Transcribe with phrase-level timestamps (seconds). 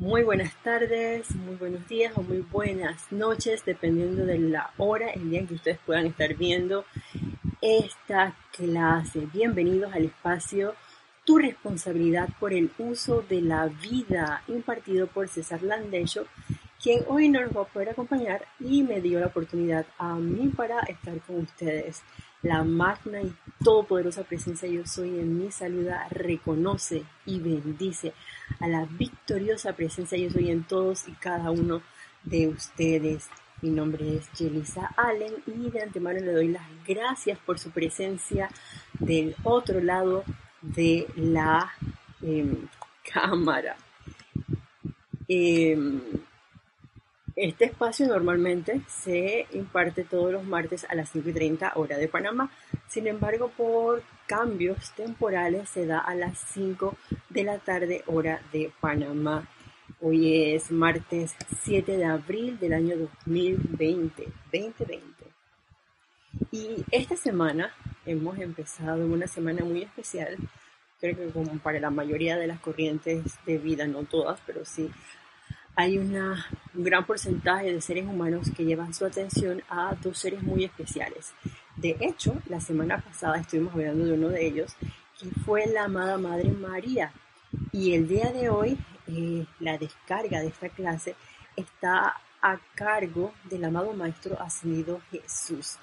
[0.00, 5.28] Muy buenas tardes, muy buenos días o muy buenas noches, dependiendo de la hora, el
[5.28, 6.86] día en que ustedes puedan estar viendo
[7.60, 9.28] esta clase.
[9.30, 10.74] Bienvenidos al espacio
[11.26, 16.24] Tu responsabilidad por el uso de la vida, impartido por César Landecho,
[16.82, 20.48] quien hoy no nos va a poder acompañar y me dio la oportunidad a mí
[20.48, 22.02] para estar con ustedes.
[22.42, 28.14] La magna y todopoderosa presencia yo soy en mi saluda, reconoce y bendice
[28.60, 31.82] a la victoriosa presencia yo soy en todos y cada uno
[32.24, 33.28] de ustedes.
[33.62, 38.48] Mi nombre es Jelisa Allen y de antemano le doy las gracias por su presencia
[38.98, 40.24] del otro lado
[40.62, 41.70] de la
[42.22, 42.68] em,
[43.12, 43.76] cámara.
[45.28, 46.00] Em,
[47.40, 52.06] este espacio normalmente se imparte todos los martes a las 5 y 30 hora de
[52.06, 52.50] Panamá.
[52.86, 56.94] Sin embargo, por cambios temporales se da a las 5
[57.30, 59.48] de la tarde hora de Panamá.
[60.02, 64.24] Hoy es martes 7 de abril del año 2020.
[64.52, 65.24] 2020.
[66.50, 67.72] Y esta semana
[68.04, 70.36] hemos empezado una semana muy especial.
[71.00, 74.90] Creo que como para la mayoría de las corrientes de vida, no todas, pero sí
[75.76, 80.42] hay una, un gran porcentaje de seres humanos que llevan su atención a dos seres
[80.42, 81.32] muy especiales.
[81.76, 84.74] De hecho, la semana pasada estuvimos hablando de uno de ellos,
[85.18, 87.12] que fue la amada Madre María.
[87.72, 91.14] Y el día de hoy, eh, la descarga de esta clase
[91.56, 95.78] está a cargo del amado Maestro Ascendido Jesús.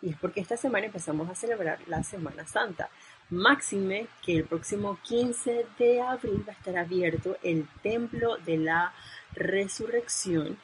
[0.00, 2.88] Y es porque esta semana empezamos a celebrar la Semana Santa.
[3.30, 8.92] Máxime que el próximo 15 de abril va a estar abierto el Templo de la
[9.38, 10.58] resurrección,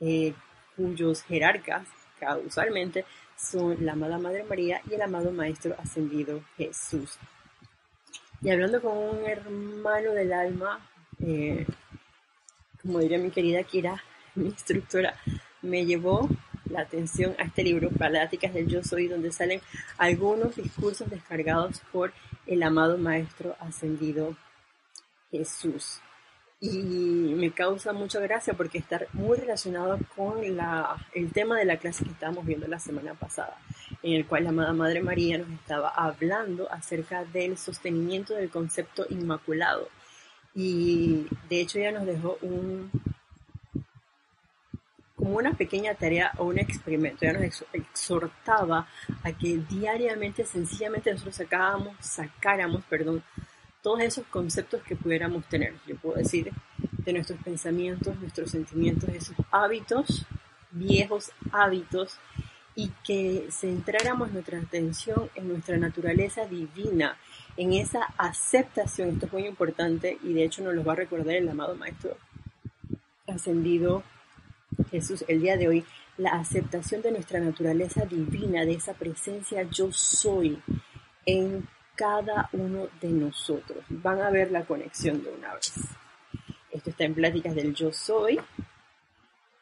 [0.00, 0.34] eh,
[0.76, 1.86] cuyos jerarcas,
[2.18, 3.04] causalmente,
[3.36, 7.18] son la amada Madre María y el amado Maestro Ascendido Jesús.
[8.40, 10.88] Y hablando con un hermano del alma,
[11.20, 11.66] eh,
[12.80, 14.02] como diría mi querida Kira,
[14.34, 15.14] mi instructora,
[15.60, 16.28] me llevó
[16.66, 19.60] la atención a este libro, Pláticas del Yo Soy, donde salen
[19.98, 22.12] algunos discursos descargados por
[22.46, 24.36] el amado Maestro Ascendido
[25.30, 26.00] Jesús
[26.64, 31.78] y me causa mucha gracia porque está muy relacionado con la, el tema de la
[31.78, 33.56] clase que estábamos viendo la semana pasada,
[34.00, 39.04] en el cual la amada Madre María nos estaba hablando acerca del sostenimiento del concepto
[39.10, 39.88] inmaculado.
[40.54, 42.92] Y de hecho ella nos dejó un
[45.16, 47.24] como una pequeña tarea o un experimento.
[47.24, 48.86] Ella nos exhortaba
[49.24, 53.22] a que diariamente, sencillamente nosotros sacábamos, sacáramos, perdón,
[53.82, 55.74] todos esos conceptos que pudiéramos tener.
[55.86, 60.24] Yo puedo decir de nuestros pensamientos, nuestros sentimientos, esos hábitos,
[60.70, 62.18] viejos hábitos,
[62.74, 67.16] y que centráramos nuestra atención en nuestra naturaleza divina,
[67.56, 69.10] en esa aceptación.
[69.10, 72.16] Esto es muy importante y de hecho nos lo va a recordar el amado Maestro
[73.26, 74.02] ascendido
[74.90, 75.84] Jesús el día de hoy,
[76.16, 80.58] la aceptación de nuestra naturaleza divina, de esa presencia yo soy
[81.26, 81.66] en
[81.96, 83.84] cada uno de nosotros.
[83.88, 85.72] Van a ver la conexión de una vez.
[86.70, 88.40] Esto está en pláticas del yo soy.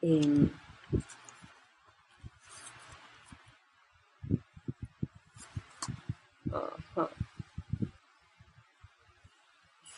[0.00, 0.52] En,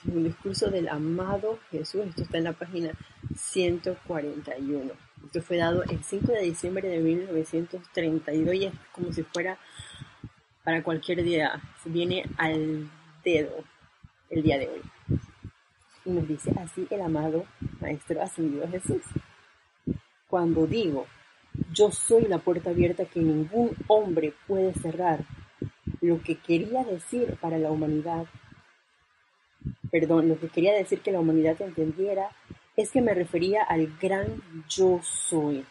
[0.04, 2.03] Un discurso del amado Jesús.
[2.06, 2.91] Esto está en la página
[3.37, 4.92] 141.
[5.25, 9.59] Esto fue dado el 5 de diciembre de 1932 y es como si fuera
[10.65, 11.61] para cualquier día.
[11.83, 12.91] Se viene al
[13.25, 13.65] dedo
[14.31, 14.83] el día de hoy.
[16.05, 17.45] Y nos dice así el amado
[17.81, 19.03] Maestro Ascendido Jesús.
[20.28, 21.06] Cuando digo,
[21.72, 25.25] yo soy la puerta abierta que ningún hombre puede cerrar,
[26.01, 28.27] lo que quería decir para la humanidad,
[29.91, 32.31] perdón, lo que quería decir que la humanidad entendiera
[32.77, 35.65] es que me refería al gran yo soy,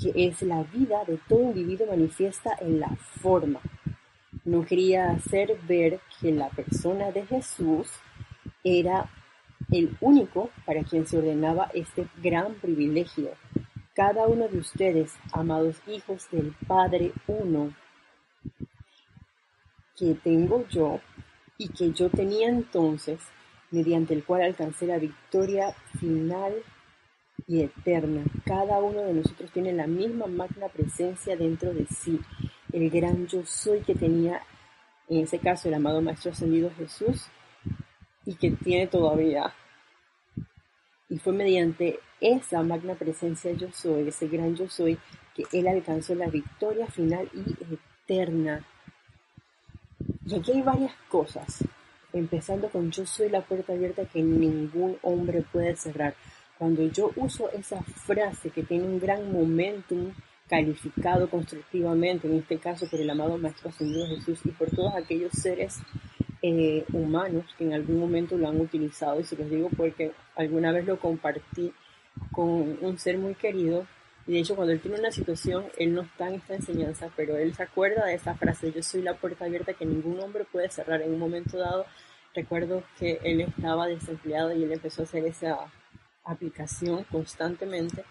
[0.00, 3.60] que es la vida de todo individuo manifiesta en la forma,
[4.46, 7.90] no quería hacer ver que la persona de Jesús
[8.62, 9.10] era
[9.72, 13.30] el único para quien se ordenaba este gran privilegio.
[13.94, 17.74] Cada uno de ustedes, amados hijos del Padre Uno,
[19.96, 21.00] que tengo yo
[21.58, 23.18] y que yo tenía entonces,
[23.72, 26.54] mediante el cual alcancé la victoria final
[27.48, 28.22] y eterna.
[28.44, 32.20] Cada uno de nosotros tiene la misma magna presencia dentro de sí
[32.76, 34.42] el gran yo soy que tenía
[35.08, 37.26] en ese caso el amado Maestro Ascendido Jesús
[38.26, 39.54] y que tiene todavía.
[41.08, 44.98] Y fue mediante esa magna presencia yo soy, ese gran yo soy,
[45.34, 48.66] que él alcanzó la victoria final y eterna.
[50.26, 51.64] Y aquí hay varias cosas.
[52.12, 56.14] empezando con yo soy la puerta abierta que ningún hombre puede cerrar.
[56.58, 60.12] Cuando yo uso esa frase que tiene un gran momentum
[60.48, 65.32] calificado constructivamente, en este caso por el amado Maestro Ascendido Jesús y por todos aquellos
[65.32, 65.78] seres
[66.42, 70.72] eh, humanos que en algún momento lo han utilizado, y se los digo porque alguna
[70.72, 71.72] vez lo compartí
[72.30, 73.86] con un ser muy querido,
[74.26, 77.36] y de hecho cuando él tiene una situación, él no está en esta enseñanza, pero
[77.36, 80.68] él se acuerda de esa frase, yo soy la puerta abierta que ningún hombre puede
[80.70, 81.86] cerrar en un momento dado.
[82.34, 85.58] Recuerdo que él estaba desempleado y él empezó a hacer esa
[86.24, 88.04] aplicación constantemente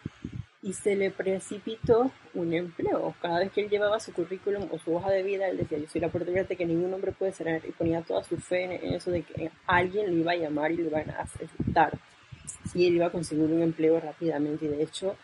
[0.66, 3.14] y se le precipitó un empleo.
[3.22, 5.88] Cada vez que él llevaba su currículum o su hoja de vida, él decía, yo
[5.88, 8.96] soy la puerta abierta que ningún hombre puede cerrar y ponía toda su fe en
[8.96, 12.00] eso de que alguien lo iba a llamar y lo iba a aceptar
[12.74, 15.16] y él iba a conseguir un empleo rápidamente y de hecho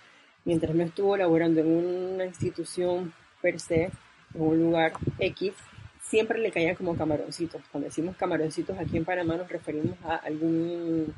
[0.45, 3.11] mientras no estuvo laborando en una institución
[3.41, 3.85] per se,
[4.35, 5.53] en un lugar X,
[6.01, 7.63] siempre le caían como camaroncitos.
[7.71, 11.15] Cuando decimos camaroncitos aquí en Panamá nos referimos a algún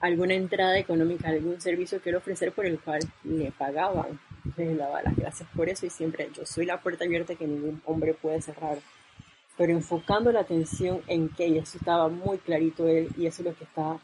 [0.00, 4.20] alguna entrada económica, algún servicio que ofrecer por el cual le pagaban.
[4.56, 7.82] le daba las gracias por eso y siempre yo soy la puerta abierta que ningún
[7.84, 8.78] hombre puede cerrar.
[9.56, 13.48] Pero enfocando la atención en que, y eso estaba muy clarito él, y eso es
[13.48, 13.98] lo que está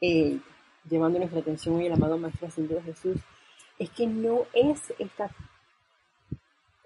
[0.00, 0.38] eh,
[0.88, 3.18] llevando nuestra atención hoy el amado Maestro Ascendido Jesús,
[3.78, 5.30] es que no es esta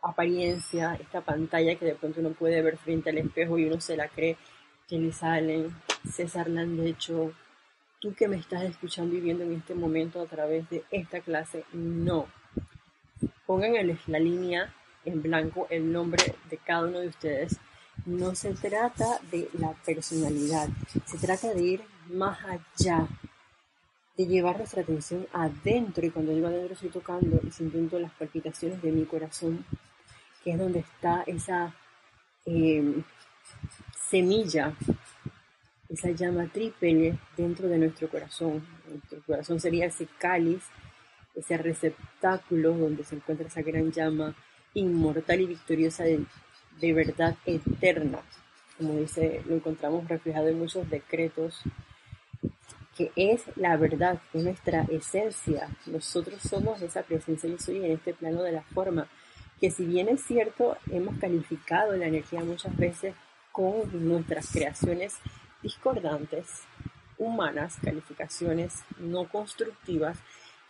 [0.02, 3.96] apariencia, esta pantalla que de pronto uno puede ver frente al espejo y uno se
[3.96, 4.36] la cree,
[4.88, 5.74] que le salen
[6.10, 7.32] César Landecho,
[8.00, 11.64] tú que me estás escuchando y viendo en este momento a través de esta clase,
[11.72, 12.26] no.
[13.46, 14.74] Pongan en la línea
[15.04, 17.58] en blanco el nombre de cada uno de ustedes.
[18.06, 20.68] No se trata de la personalidad,
[21.04, 23.08] se trata de ir más allá,
[24.16, 28.80] de llevar nuestra atención adentro y cuando digo adentro estoy tocando y sintiendo las palpitaciones
[28.82, 29.64] de mi corazón,
[30.44, 31.74] que es donde está esa
[32.46, 33.02] em,
[34.08, 34.74] semilla,
[35.88, 38.66] esa llama triple dentro de nuestro corazón.
[38.88, 40.62] Nuestro corazón sería ese cáliz,
[41.34, 44.34] ese receptáculo donde se encuentra esa gran llama
[44.74, 46.24] inmortal y victoriosa de,
[46.80, 48.20] de verdad eterna.
[48.76, 51.62] Como dice, lo encontramos reflejado en muchos decretos
[52.98, 55.68] que es la verdad, es nuestra esencia.
[55.86, 59.06] Nosotros somos esa presencia yo soy en este plano de la forma,
[59.60, 63.14] que si bien es cierto, hemos calificado la energía muchas veces
[63.52, 65.14] con nuestras creaciones
[65.62, 66.62] discordantes,
[67.18, 70.18] humanas, calificaciones no constructivas,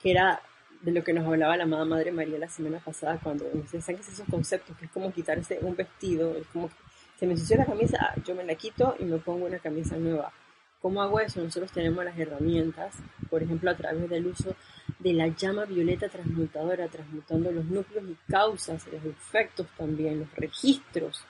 [0.02, 0.40] que era
[0.82, 4.00] de lo que nos hablaba la amada Madre María la semana pasada cuando nos enseñan
[4.00, 6.70] esos conceptos, que es como quitarse un vestido, es como
[7.18, 9.96] se me ensució la camisa, ah, yo me la quito y me pongo una camisa
[9.96, 10.32] nueva
[10.80, 11.42] ¿Cómo hago eso?
[11.42, 12.94] Nosotros tenemos las herramientas,
[13.28, 14.54] por ejemplo, a través del uso
[15.00, 21.24] de la llama violeta transmutadora, transmutando los núcleos y causas, los efectos también, los registros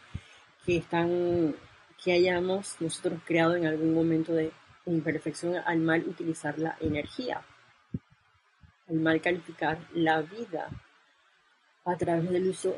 [0.66, 1.54] que están,
[2.02, 4.52] que hayamos nosotros creado en algún momento de
[4.86, 7.42] imperfección al mal utilizar la energía,
[8.88, 10.68] al mal calificar la vida.
[11.84, 12.76] A través del uso,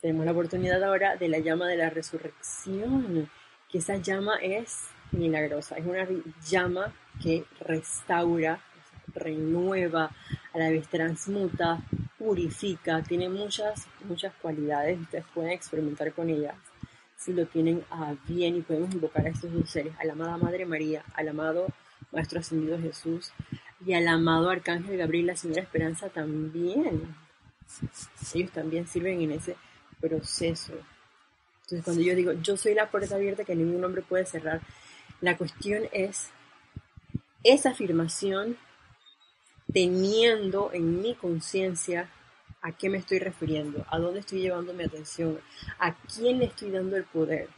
[0.00, 3.30] tenemos la oportunidad ahora de la llama de la resurrección,
[3.68, 5.76] que esa llama es milagrosa.
[5.76, 6.06] Es una
[6.46, 8.60] llama que restaura,
[9.14, 10.10] renueva,
[10.52, 11.78] a la vez transmuta,
[12.18, 15.00] purifica, tiene muchas, muchas cualidades.
[15.00, 16.71] Ustedes pueden experimentar con ellas
[17.22, 20.36] si lo tienen a bien y podemos invocar a estos dos seres, a la amada
[20.38, 21.68] Madre María, al amado
[22.10, 23.30] Maestro Ascendido Jesús
[23.86, 27.14] y al amado Arcángel Gabriel, la Señora Esperanza también.
[28.34, 29.56] Ellos también sirven en ese
[30.00, 30.72] proceso.
[31.62, 34.60] Entonces cuando yo digo, yo soy la puerta abierta que ningún hombre puede cerrar,
[35.20, 36.30] la cuestión es
[37.44, 38.56] esa afirmación
[39.72, 42.08] teniendo en mi conciencia
[42.62, 45.40] a qué me estoy refiriendo, a dónde estoy llevando mi atención,
[45.78, 47.48] a quién le estoy dando el poder.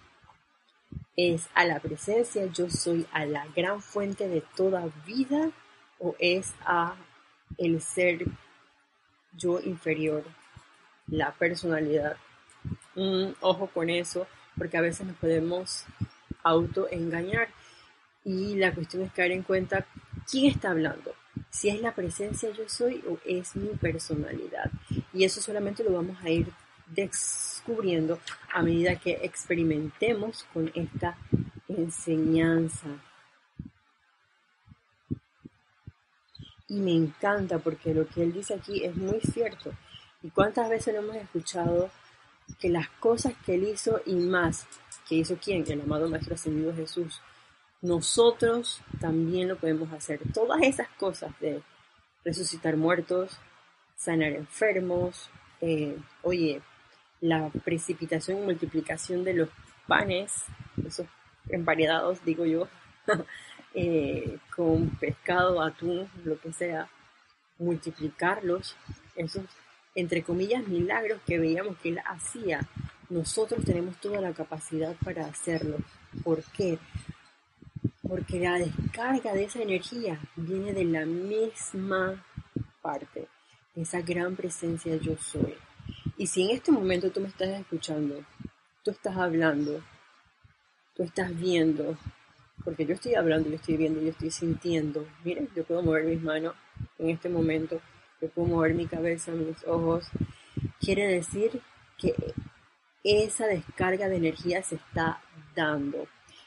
[1.16, 5.50] ¿Es a la presencia, yo soy a la gran fuente de toda vida
[5.98, 6.96] o es a
[7.58, 8.24] el ser
[9.36, 10.24] yo inferior,
[11.06, 12.16] la personalidad?
[12.94, 15.84] Mm, ojo con eso, porque a veces nos podemos
[16.42, 17.48] autoengañar.
[18.24, 19.86] Y la cuestión es caer en cuenta
[20.30, 21.14] quién está hablando,
[21.54, 24.72] si es la presencia yo soy o es mi personalidad.
[25.12, 26.52] Y eso solamente lo vamos a ir
[26.88, 28.18] descubriendo
[28.52, 31.16] a medida que experimentemos con esta
[31.68, 32.88] enseñanza.
[36.66, 39.72] Y me encanta porque lo que él dice aquí es muy cierto.
[40.24, 41.88] ¿Y cuántas veces lo hemos escuchado
[42.58, 44.66] que las cosas que él hizo y más
[45.08, 47.20] que hizo quién, el amado Maestro Ascendido Jesús,
[47.84, 50.18] nosotros también lo podemos hacer.
[50.32, 51.62] Todas esas cosas de
[52.24, 53.38] resucitar muertos,
[53.94, 55.28] sanar enfermos,
[55.60, 56.62] eh, oye,
[57.20, 59.48] la precipitación y multiplicación de los
[59.86, 60.32] panes,
[60.82, 61.06] esos
[61.50, 62.68] emparedados, digo yo,
[63.74, 66.88] eh, con pescado, atún, lo que sea,
[67.58, 68.76] multiplicarlos,
[69.14, 69.44] esos,
[69.94, 72.66] entre comillas, milagros que veíamos que él hacía.
[73.10, 75.76] Nosotros tenemos toda la capacidad para hacerlo.
[76.22, 76.78] ¿Por qué?
[78.14, 82.24] Porque la descarga de esa energía viene de la misma
[82.80, 83.26] parte,
[83.74, 85.56] de esa gran presencia yo soy.
[86.16, 88.24] Y si en este momento tú me estás escuchando,
[88.84, 89.82] tú estás hablando,
[90.94, 91.98] tú estás viendo,
[92.64, 95.04] porque yo estoy hablando, yo estoy viendo, yo estoy sintiendo.
[95.24, 96.54] Miren, yo puedo mover mis manos
[97.00, 97.80] en este momento,
[98.20, 100.06] yo puedo mover mi cabeza, mis ojos.
[100.78, 101.60] Quiere decir
[101.98, 102.14] que
[103.02, 105.20] esa descarga de energía se está
[105.56, 106.06] dando.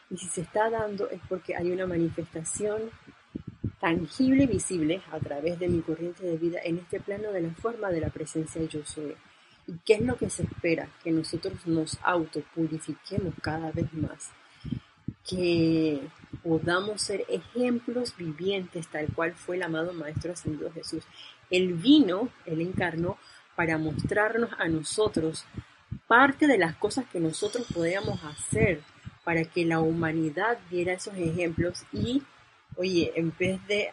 [0.10, 2.90] Y si se está dando es porque hay una manifestación
[3.80, 7.52] tangible y visible a través de mi corriente de vida en este plano de la
[7.52, 9.16] forma de la presencia yo soy.
[9.68, 10.88] ¿Y qué es lo que se espera?
[11.04, 14.32] Que nosotros nos autopurifiquemos cada vez más
[15.28, 16.02] que
[16.42, 21.04] podamos ser ejemplos vivientes tal cual fue el amado Maestro Ascendido Jesús.
[21.50, 23.18] Él vino, Él encarnó
[23.56, 25.44] para mostrarnos a nosotros
[26.08, 28.82] parte de las cosas que nosotros podíamos hacer
[29.28, 32.24] para que la humanidad diera esos ejemplos y,
[32.78, 33.90] oye, en vez de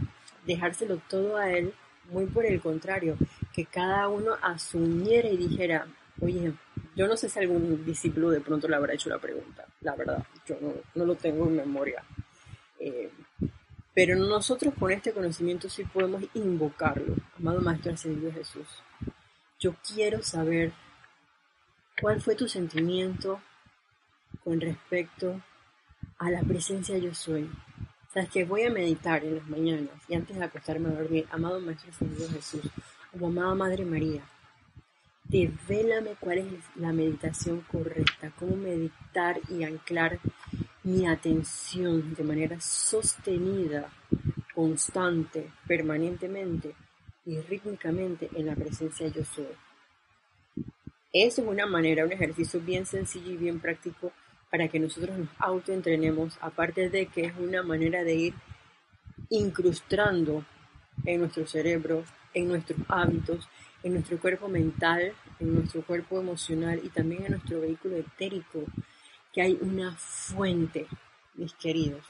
[0.47, 1.75] dejárselo todo a Él,
[2.09, 3.17] muy por el contrario,
[3.53, 5.89] que cada uno asumiera y dijera,
[6.21, 6.53] oye,
[6.95, 10.25] yo no sé si algún discípulo de pronto le habrá hecho la pregunta, la verdad,
[10.47, 10.57] yo
[10.95, 12.05] no, lo tengo en memoria.
[12.79, 13.11] Eh,
[13.93, 17.17] pero nosotros con este conocimiento sí podemos invocarlo.
[17.41, 18.69] Amado Maestro Ascendido Jesús,
[19.59, 20.71] yo quiero saber
[22.01, 23.41] cuál fue tu sentimiento
[24.43, 25.41] con respecto
[26.19, 27.51] a la presencia yo soy.
[28.13, 31.61] Sabes que voy a meditar en las mañanas y antes de acostarme a dormir, amado
[31.61, 32.71] Maestro Ascendido Jesús,
[33.19, 34.23] o amada Madre María,
[35.25, 40.21] Devélame cuál es la meditación correcta, cómo meditar y anclar
[40.83, 43.91] mi atención de manera sostenida,
[44.55, 46.75] constante, permanentemente
[47.25, 49.49] y rítmicamente en la presencia yo soy.
[51.11, 54.13] Eso es una manera, un ejercicio bien sencillo y bien práctico
[54.55, 58.35] para que nosotros nos autoentrenemos, aparte de que es una manera de ir
[59.29, 60.45] incrustando
[61.05, 63.49] en nuestro cerebro, en nuestros hábitos,
[63.83, 68.63] en nuestro cuerpo mental, en nuestro cuerpo emocional y también en nuestro vehículo etérico,
[69.33, 70.87] que hay una fuente,
[71.35, 72.05] mis queridos.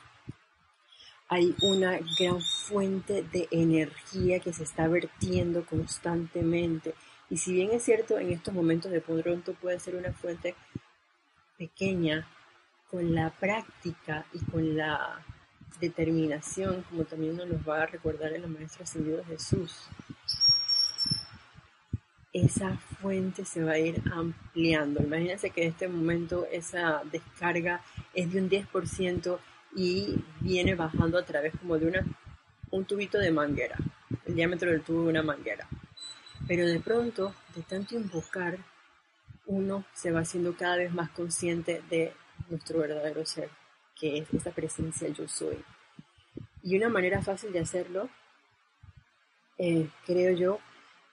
[1.30, 6.92] Hay una gran fuente de energía que se está vertiendo constantemente.
[7.30, 10.54] Y si bien es cierto, en estos momentos de pronto puede ser una fuente
[11.56, 12.28] pequeña,
[12.94, 15.20] con la práctica y con la
[15.80, 19.88] determinación, como también nos va a recordar el Maestro Ascendido Jesús,
[22.32, 25.02] esa fuente se va a ir ampliando.
[25.02, 27.82] Imagínense que en este momento esa descarga
[28.14, 29.38] es de un 10%
[29.74, 32.06] y viene bajando a través como de una,
[32.70, 33.76] un tubito de manguera,
[34.24, 35.66] el diámetro del tubo de una manguera.
[36.46, 38.56] Pero de pronto, de tanto invocar,
[39.46, 42.12] uno se va haciendo cada vez más consciente de
[42.48, 43.50] nuestro verdadero ser,
[43.94, 45.62] que es esa presencia yo soy.
[46.62, 48.08] Y una manera fácil de hacerlo,
[49.58, 50.58] eh, creo yo,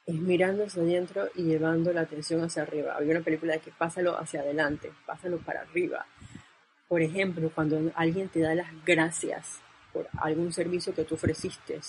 [0.05, 2.95] es mirando hacia adentro y llevando la atención hacia arriba.
[2.95, 6.05] Había una película de que pásalo hacia adelante, pásalo para arriba.
[6.87, 9.61] Por ejemplo, cuando alguien te da las gracias
[9.93, 11.79] por algún servicio que tú ofreciste,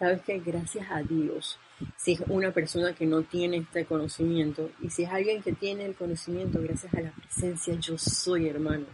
[0.00, 1.60] sabes que gracias a Dios,
[1.96, 5.84] si es una persona que no tiene este conocimiento y si es alguien que tiene
[5.84, 8.86] el conocimiento, gracias a la presencia yo soy, hermano.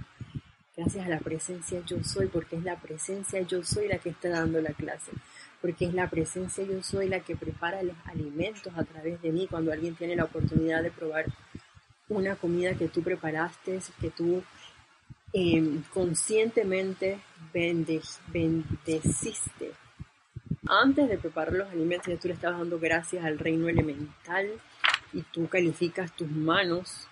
[0.77, 4.29] Gracias a la presencia yo soy, porque es la presencia yo soy la que está
[4.29, 5.13] dando la clase
[5.61, 9.47] porque es la presencia yo soy la que prepara los alimentos a través de mí
[9.49, 11.25] cuando alguien tiene la oportunidad de probar
[12.09, 14.43] una comida que tú preparaste, que tú
[15.33, 17.19] em, conscientemente
[17.53, 19.66] bendeciste.
[20.69, 24.49] Antes de preparar los alimentos, ya tú le estabas dando gracias al reino elemental
[25.13, 27.07] y tú calificas tus manos.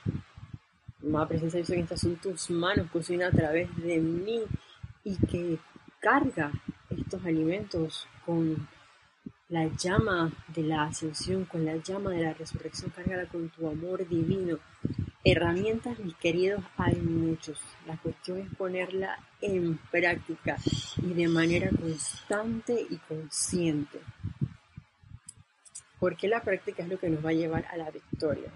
[1.00, 4.42] Más presencia yo soy, estas son tus manos, cocina a través de mí
[5.04, 5.58] y que
[6.00, 6.50] carga
[6.90, 8.66] estos alimentos con
[9.48, 14.08] la llama de la ascensión, con la llama de la resurrección, cárgala con tu amor
[14.08, 14.58] divino.
[15.26, 17.58] Herramientas, mis queridos, hay muchos.
[17.86, 20.58] La cuestión es ponerla en práctica
[20.98, 24.00] y de manera constante y consciente.
[25.98, 28.50] Porque la práctica es lo que nos va a llevar a la victoria.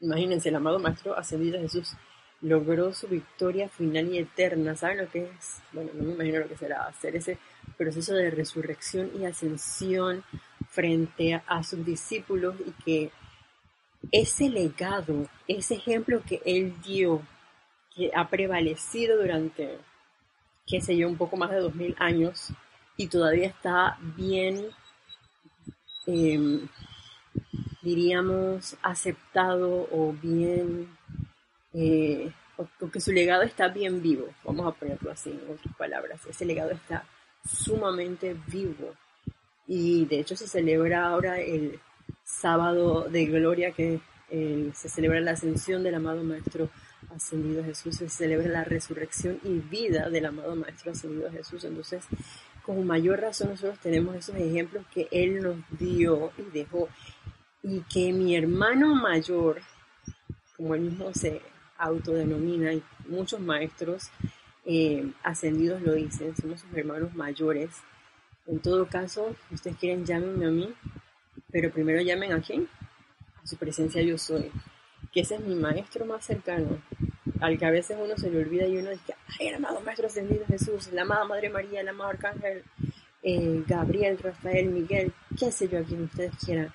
[0.00, 1.96] Imagínense, el amado Maestro Ascendido Jesús
[2.42, 4.76] logró su victoria final y eterna.
[4.76, 5.60] ¿Saben lo que es?
[5.72, 7.38] Bueno, no me imagino lo que será hacer ese
[7.76, 10.22] proceso de resurrección y ascensión
[10.68, 13.10] frente a, sus discípulos y que
[14.12, 17.22] ese legado, ese ejemplo que él dio,
[17.94, 19.78] que ha prevalecido durante,
[20.66, 22.52] qué sé yo, un poco más de 2000 años
[22.96, 24.66] y todavía está bien,
[26.06, 26.68] em,
[27.82, 30.88] diríamos, aceptado o bien,
[31.72, 32.32] eh,
[32.98, 37.04] su legado está bien vivo, vamos a ponerlo así en otras palabras, ese legado está
[37.44, 38.94] sumamente vivo.
[39.66, 41.80] Y de hecho se celebra ahora el
[42.26, 46.68] sábado de gloria que eh, se celebra la ascensión del amado Maestro
[47.14, 51.62] ascendido Jesús, se celebra la resurrección y vida del amado Maestro ascendido Jesús.
[51.64, 52.04] Entonces,
[52.64, 56.88] con mayor razón nosotros tenemos esos ejemplos que Él nos dio y dejó.
[57.62, 59.60] Y que mi hermano mayor,
[60.56, 61.40] como él mismo se
[61.78, 64.10] autodenomina, y muchos maestros
[64.64, 67.70] eh, ascendidos lo dicen, somos sus hermanos mayores.
[68.46, 70.74] En todo caso, ustedes quieren, llámenme a mí,
[71.56, 72.68] pero primero llamen a quién?
[73.42, 74.52] A su presencia yo soy,
[75.10, 76.82] que ese es mi maestro más cercano,
[77.40, 80.06] al que a veces uno se le olvida y uno dice, ay, el amado Maestro
[80.06, 82.62] Ascendido Jesús, la amada Madre María, el amado Arcángel
[83.22, 86.74] eh, Gabriel, Rafael, Miguel, qué sé yo, a quien ustedes quieran.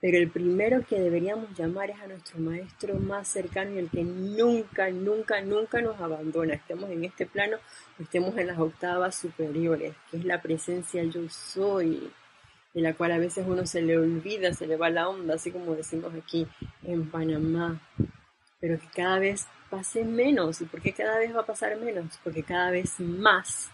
[0.00, 4.04] Pero el primero que deberíamos llamar es a nuestro Maestro más cercano y el que
[4.04, 7.58] nunca, nunca, nunca nos abandona, estemos en este plano
[7.98, 12.10] estemos en las octavas superiores, que es la presencia yo soy,
[12.74, 15.52] de la cual a veces uno se le olvida, se le va la onda, así
[15.52, 16.46] como decimos aquí
[16.82, 17.80] en Panamá,
[18.60, 20.60] pero que cada vez pase menos.
[20.60, 22.18] ¿Y por qué cada vez va a pasar menos?
[22.24, 23.70] Porque cada vez más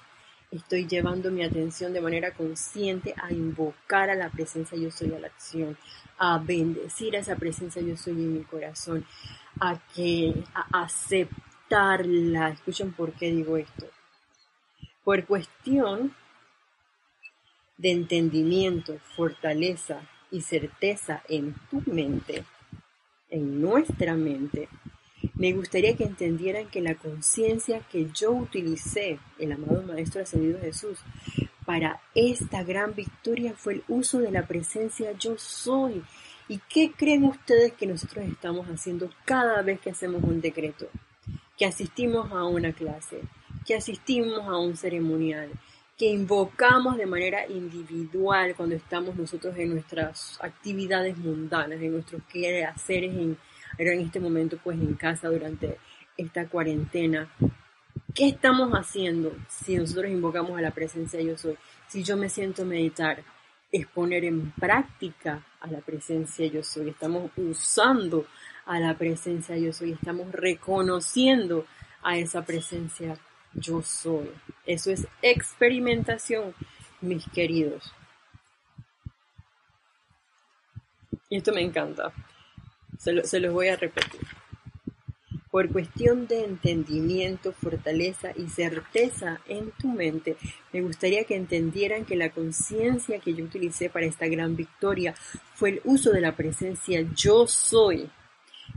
[0.50, 5.18] estoy llevando mi atención de manera consciente a invocar a la presencia yo soy a
[5.18, 5.78] la acción,
[6.18, 9.06] a bendecir a esa presencia yo soy en mi corazón,
[9.60, 12.50] a que a aceptarla.
[12.50, 13.86] Escuchen por qué digo esto.
[15.04, 16.14] Por cuestión
[17.80, 22.44] de entendimiento, fortaleza y certeza en tu mente,
[23.30, 24.68] en nuestra mente,
[25.34, 30.98] me gustaría que entendieran que la conciencia que yo utilicé, el amado Maestro Ascendido Jesús,
[31.64, 36.02] para esta gran victoria fue el uso de la presencia yo soy.
[36.48, 40.88] ¿Y qué creen ustedes que nosotros estamos haciendo cada vez que hacemos un decreto?
[41.56, 43.20] Que asistimos a una clase,
[43.64, 45.50] que asistimos a un ceremonial,
[46.00, 53.14] que invocamos de manera individual cuando estamos nosotros en nuestras actividades mundanas, en nuestros quehaceres
[53.14, 53.36] en
[53.76, 55.76] en este momento pues en casa durante
[56.16, 57.30] esta cuarentena.
[58.14, 61.58] ¿Qué estamos haciendo si nosotros invocamos a la presencia yo soy?
[61.88, 63.22] Si yo me siento meditar,
[63.70, 66.88] es poner en práctica a la presencia yo soy.
[66.88, 68.24] Estamos usando
[68.64, 69.92] a la presencia yo soy.
[69.92, 71.66] Estamos reconociendo
[72.02, 73.18] a esa presencia
[73.54, 74.30] yo soy.
[74.66, 76.54] Eso es experimentación,
[77.00, 77.92] mis queridos.
[81.28, 82.12] Y esto me encanta.
[82.98, 84.20] Se, los voy a repetir.
[85.50, 90.36] Por cuestión de entendimiento, fortaleza y certeza en tu mente,
[90.72, 95.14] me gustaría que entendieran que la conciencia que yo utilicé para esta gran victoria
[95.54, 98.10] fue el uso de la presencia yo soy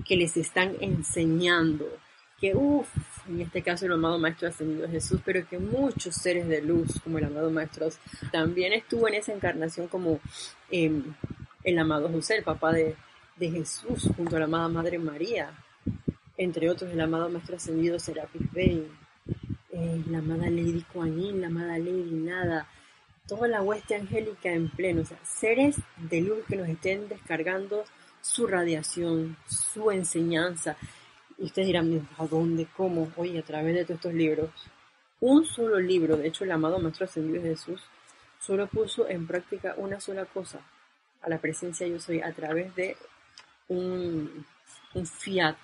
[0.05, 1.85] que les están enseñando.
[2.39, 2.87] Que, uff,
[3.27, 7.17] en este caso el amado Maestro Ascendido Jesús, pero que muchos seres de luz, como
[7.17, 7.87] el amado Maestro,
[8.31, 10.19] también estuvo en esa encarnación como
[10.69, 11.03] em,
[11.63, 12.95] el amado José, el papá de,
[13.39, 15.51] Jesús junto a la amada Madre María,
[16.37, 18.87] entre otros el amado Maestro Ascendido Serapis Bey,
[19.71, 22.67] eh, la amada Lady Kuan la amada Lady Nada,
[23.27, 27.83] toda la hueste angélica en pleno, o sea, seres de luz que nos estén descargando
[28.21, 30.77] su radiación, su enseñanza.
[31.43, 32.67] Y ustedes dirán, ¿a dónde?
[32.77, 33.11] ¿Cómo?
[33.17, 34.49] Oye, a través de todos estos libros.
[35.19, 37.81] Un solo libro, de hecho el amado Maestro Ascendido Jesús,
[38.39, 40.61] solo puso en práctica una sola cosa,
[41.21, 42.95] a la presencia yo soy, a través de
[43.67, 44.45] un,
[45.19, 45.57] fiat.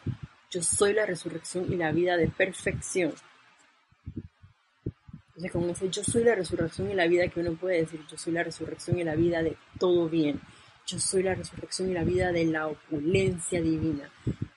[0.52, 3.14] Yo soy la resurrección y la vida de perfección.
[5.28, 8.18] Entonces, con ese yo soy la resurrección y la vida que uno puede decir, yo
[8.18, 10.42] soy la resurrección y la vida de todo bien.
[10.90, 14.10] Yo soy la resurrección y la vida de la opulencia divina.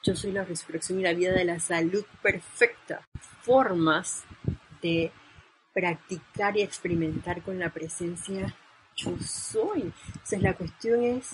[0.03, 3.07] Yo soy la resurrección y la vida de la salud perfecta.
[3.43, 4.25] Formas
[4.81, 5.13] de
[5.75, 8.55] practicar y experimentar con la presencia
[8.97, 9.93] yo soy.
[10.07, 11.33] Entonces la cuestión es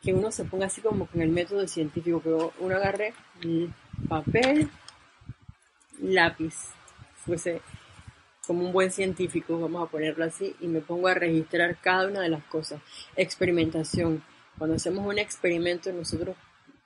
[0.00, 2.30] que uno se ponga así como con el método científico, que
[2.64, 3.12] uno agarre
[4.08, 4.70] papel,
[6.00, 6.54] lápiz,
[7.16, 7.60] fuese
[8.46, 12.20] como un buen científico, vamos a ponerlo así, y me pongo a registrar cada una
[12.20, 12.80] de las cosas.
[13.16, 14.22] Experimentación.
[14.58, 16.36] Cuando hacemos un experimento, nosotros,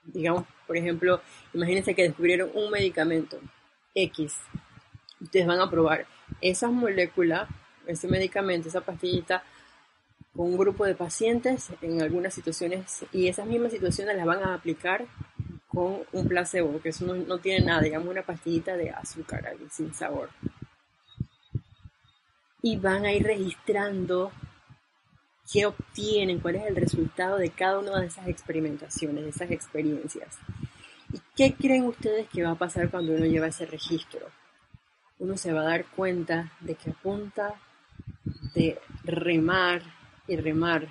[0.04, 1.20] digamos, por ejemplo,
[1.54, 3.38] imagínense que descubrieron un medicamento
[3.94, 4.36] X.
[5.20, 6.06] Ustedes van a probar
[6.40, 7.48] esas moléculas,
[7.86, 9.42] ese medicamento, esa pastillita,
[10.34, 14.54] con un grupo de pacientes en algunas situaciones y esas mismas situaciones las van a
[14.54, 15.06] aplicar
[15.68, 20.28] con un placebo, que eso no, tiene nada, digamos una pastillita de azúcar sin sabor.
[22.66, 24.32] Y van a ir registrando
[25.52, 30.36] qué obtienen, cuál es el resultado de cada una de esas experimentaciones, de esas experiencias.
[31.12, 34.26] ¿Y qué creen ustedes que va a pasar cuando uno lleva ese registro?
[35.20, 37.54] Uno se va a dar cuenta de que apunta
[38.56, 39.82] de remar
[40.26, 40.88] y remar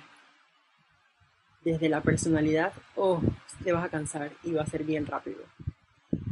[1.62, 3.20] desde la personalidad, oh,
[3.62, 5.44] te vas a cansar y va a ser bien rápido.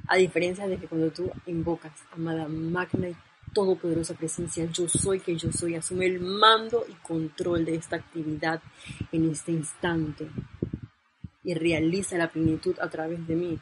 [0.09, 3.17] A diferencia de que cuando tú invocas, amada magna y
[3.55, 8.61] todopoderosa presencia, yo soy que yo soy, asume el mando y control de esta actividad
[9.13, 10.29] en este instante
[11.43, 13.59] y realiza la plenitud a través de mí.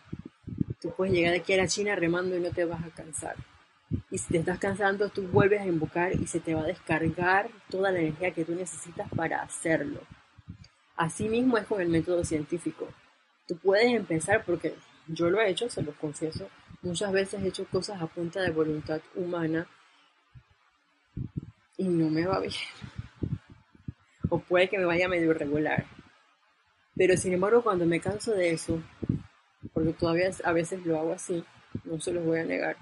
[0.80, 3.36] Tú puedes llegar aquí a la China remando y no te vas a cansar.
[4.10, 7.50] Y si te estás cansando, tú vuelves a invocar y se te va a descargar
[7.68, 10.00] toda la energía que tú necesitas para hacerlo.
[10.96, 12.88] Así mismo es con el método científico.
[13.46, 14.74] Tú puedes empezar porque
[15.08, 16.48] yo lo he hecho, se lo confieso.
[16.82, 19.66] Muchas veces he hecho cosas a punta de voluntad humana
[21.82, 22.52] y no me va bien.
[24.28, 25.84] O puede que me vaya medio irregular.
[26.96, 28.82] Pero sin embargo, cuando me canso de eso,
[29.72, 31.44] porque todavía a veces lo hago así,
[31.84, 32.76] no se los voy a negar.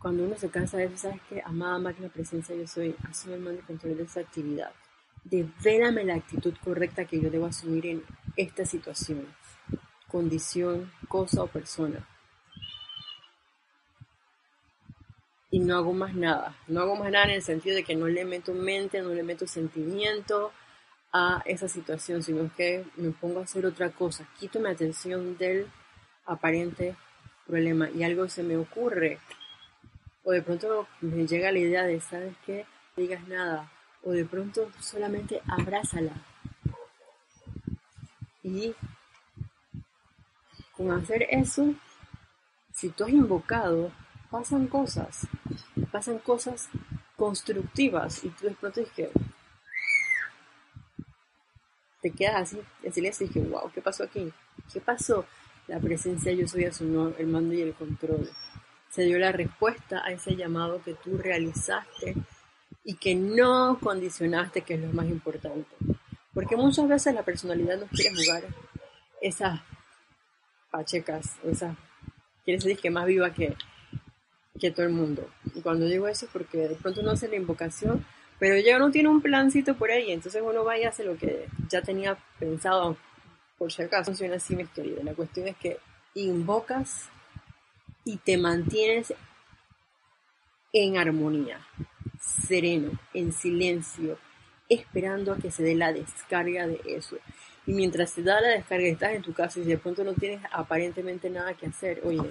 [0.00, 3.40] Cuando uno se cansa de eso, sabes que amada máquina presencia, yo soy, asume el
[3.40, 4.72] mando y control de esa actividad
[5.28, 8.02] devélame la actitud correcta que yo debo asumir en
[8.36, 9.26] esta situación,
[10.08, 12.06] condición, cosa o persona.
[15.56, 16.54] Y no hago más nada.
[16.68, 19.22] No hago más nada en el sentido de que no le meto mente, no le
[19.22, 20.52] meto sentimiento
[21.14, 24.28] a esa situación, sino que me pongo a hacer otra cosa.
[24.38, 25.66] Quito mi atención del
[26.26, 26.94] aparente
[27.46, 29.18] problema y algo se me ocurre.
[30.24, 32.66] O de pronto me llega la idea de, ¿sabes qué?
[32.94, 33.72] No digas nada,
[34.04, 36.12] o de pronto solamente abrázala.
[38.42, 38.74] Y
[40.76, 41.72] con hacer eso,
[42.74, 43.90] si tú has invocado,
[44.36, 45.26] pasan cosas,
[45.90, 46.68] pasan cosas
[47.16, 49.10] constructivas y tú de pronto que
[52.02, 54.30] te quedas así, en silencio y que wow, ¿qué pasó aquí?
[54.70, 55.24] ¿Qué pasó?
[55.68, 58.28] La presencia yo soy asumió el mando y el control.
[58.90, 62.14] Se dio la respuesta a ese llamado que tú realizaste
[62.84, 65.74] y que no condicionaste, que es lo más importante.
[66.34, 68.44] Porque muchas veces la personalidad nos quiere jugar
[69.22, 69.62] esas
[70.70, 71.74] pachecas, esas,
[72.44, 73.56] quiere decir que más viva que,
[74.58, 75.28] que todo el mundo.
[75.54, 78.04] Y cuando digo eso es porque de pronto uno hace la invocación,
[78.38, 81.46] pero ya uno tiene un plancito por ahí, entonces uno va y hace lo que
[81.68, 82.96] ya tenía pensado,
[83.58, 85.04] por si acaso funciona así, mis queridos.
[85.04, 85.78] La cuestión es que
[86.14, 87.08] invocas
[88.04, 89.12] y te mantienes
[90.72, 91.60] en armonía
[92.46, 94.18] sereno, en silencio,
[94.68, 97.16] esperando a que se dé la descarga de eso.
[97.66, 100.40] Y mientras se da la descarga, estás en tu casa y de pronto no tienes
[100.52, 102.28] aparentemente nada que hacer, oye,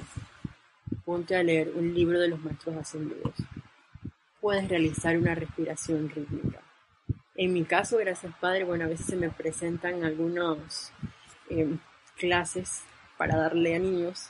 [1.05, 3.33] ponte a leer un libro de los maestros ascendidos.
[4.41, 6.61] Puedes realizar una respiración rítmica.
[7.35, 10.91] En mi caso, gracias Padre, bueno, a veces se me presentan algunas
[11.49, 11.77] em,
[12.17, 12.83] clases
[13.17, 14.29] para darle a niños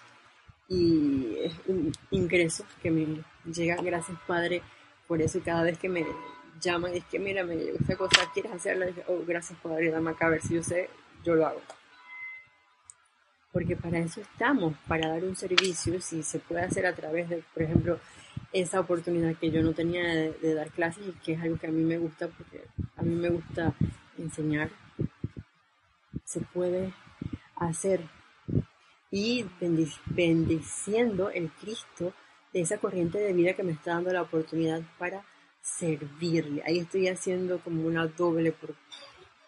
[0.67, 4.61] y es un ingreso que me llega, gracias Padre,
[5.07, 6.05] por eso cada vez que me
[6.59, 8.87] llaman es que mira, me llegó esta cosa, ¿quieres hacerla?
[9.07, 10.89] Oh, gracias por ayudarme acá, a ver si yo sé,
[11.23, 11.61] yo lo hago.
[13.55, 17.41] Porque para eso estamos, para dar un servicio, si se puede hacer a través de,
[17.53, 17.99] por ejemplo,
[18.51, 21.71] esa oportunidad que yo no tenía de, dar clases y que es algo que a
[21.71, 22.65] mí me gusta, porque
[22.97, 23.73] a mí me gusta
[24.17, 24.71] enseñar,
[26.25, 26.91] se puede
[27.55, 28.01] hacer.
[29.09, 29.45] Y
[30.09, 32.11] bendiciendo el Cristo
[32.51, 35.23] de esa corriente de vida que me está dando la oportunidad para
[35.61, 36.61] servirle.
[36.65, 38.53] Ahí estoy haciendo como una doble,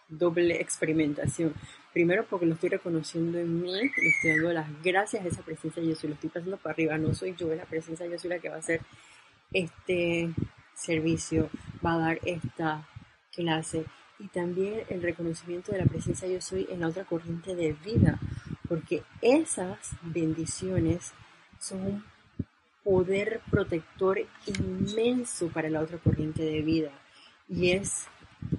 [0.07, 1.53] doble experimentación.
[1.97, 5.81] Primero porque lo estoy reconociendo en mí, le estoy dando las gracias a esa presencia
[5.81, 8.29] yo soy, lo estoy pasando para arriba, no soy yo, es la presencia yo soy
[8.29, 8.81] la que va a hacer
[9.51, 10.29] este
[10.75, 11.49] servicio,
[11.83, 12.87] va a dar esta
[13.33, 13.85] clase.
[14.19, 18.19] Y también el reconocimiento de la presencia yo soy en la otra corriente de vida,
[18.69, 21.13] porque esas bendiciones
[21.59, 22.03] son un
[22.83, 26.91] poder protector inmenso para la otra corriente de vida.
[27.49, 28.05] Y es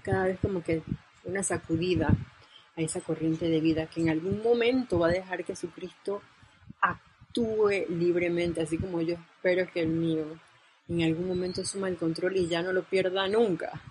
[0.03, 0.83] cada vez como que
[1.25, 2.17] una sacudida
[2.83, 6.23] esa corriente de vida que en algún momento va a dejar que Jesucristo
[6.81, 10.25] actúe libremente, así como yo espero que el mío
[10.89, 13.83] en algún momento suma el control y ya no lo pierda nunca.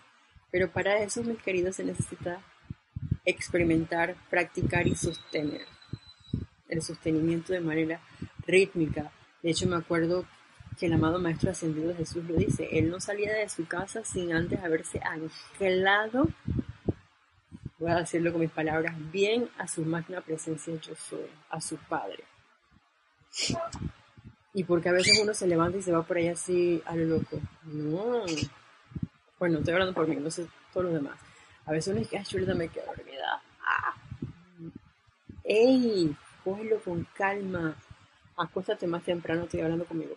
[0.52, 2.42] Pero para eso, mis queridos, se necesita
[3.26, 5.66] experimentar, practicar y sostener.
[6.70, 8.02] El sostenimiento de manera
[8.46, 9.12] rítmica,
[9.44, 10.26] de hecho, me acuerdo
[10.78, 14.32] que el amado Maestro Ascendido Jesús lo dice, él no salía de su casa sin
[14.32, 16.28] antes haberse anclado,
[17.88, 21.78] voy a decirlo con mis palabras, bien a su magna presencia yo soy, a su
[21.78, 22.26] Padre.
[24.54, 27.06] Y porque a veces uno se levanta y se va por ahí así a lo
[27.06, 27.40] loco.
[27.64, 28.26] No.
[29.40, 31.18] Bueno, estoy hablando por mí, no sé todos los demás.
[31.66, 33.42] A veces uno dice, ay, me quedo dormida.
[33.62, 33.96] ¡Ah!
[35.46, 36.14] ¡Ey!
[36.44, 37.74] Cógelo con calma.
[38.36, 40.16] Acuéstate más temprano, estoy hablando conmigo.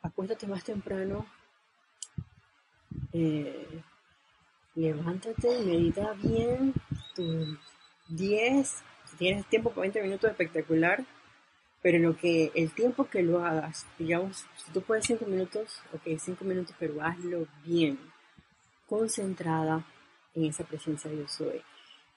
[0.00, 1.26] Acuéstate más temprano.
[3.12, 3.82] Eh,
[4.74, 6.72] levántate, medita bien
[7.14, 7.58] tus
[8.08, 11.04] 10, si tienes tiempo, 20 minutos espectacular,
[11.82, 16.18] pero lo que, el tiempo que lo hagas, digamos, si tú puedes 5 minutos, ok,
[16.18, 17.98] 5 minutos, pero hazlo bien,
[18.88, 19.84] concentrada
[20.34, 21.62] en esa presencia yo soy,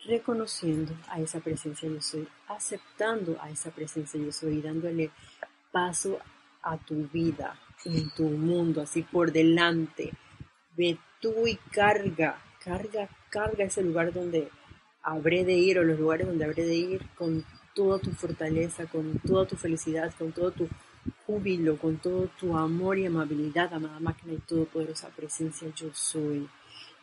[0.05, 5.11] reconociendo a esa presencia yo soy, aceptando a esa presencia yo soy, dándole
[5.71, 6.19] paso
[6.61, 10.11] a tu vida, en tu mundo, así por delante.
[10.75, 14.49] Ve tú y carga, carga, carga ese lugar donde
[15.07, 19.19] habré de ir o los lugares donde habré de ir con toda tu fortaleza, con
[19.19, 20.67] toda tu felicidad, con todo tu
[21.25, 26.49] júbilo, con todo tu amor y amabilidad, amada máquina y todopoderosa presencia yo soy.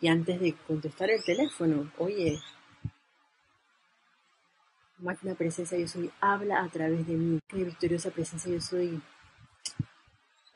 [0.03, 2.39] Y antes de contestar el teléfono, oye,
[4.99, 7.41] máquina presencia yo soy, habla a través de mí.
[7.49, 9.01] Qué victoriosa presencia yo soy.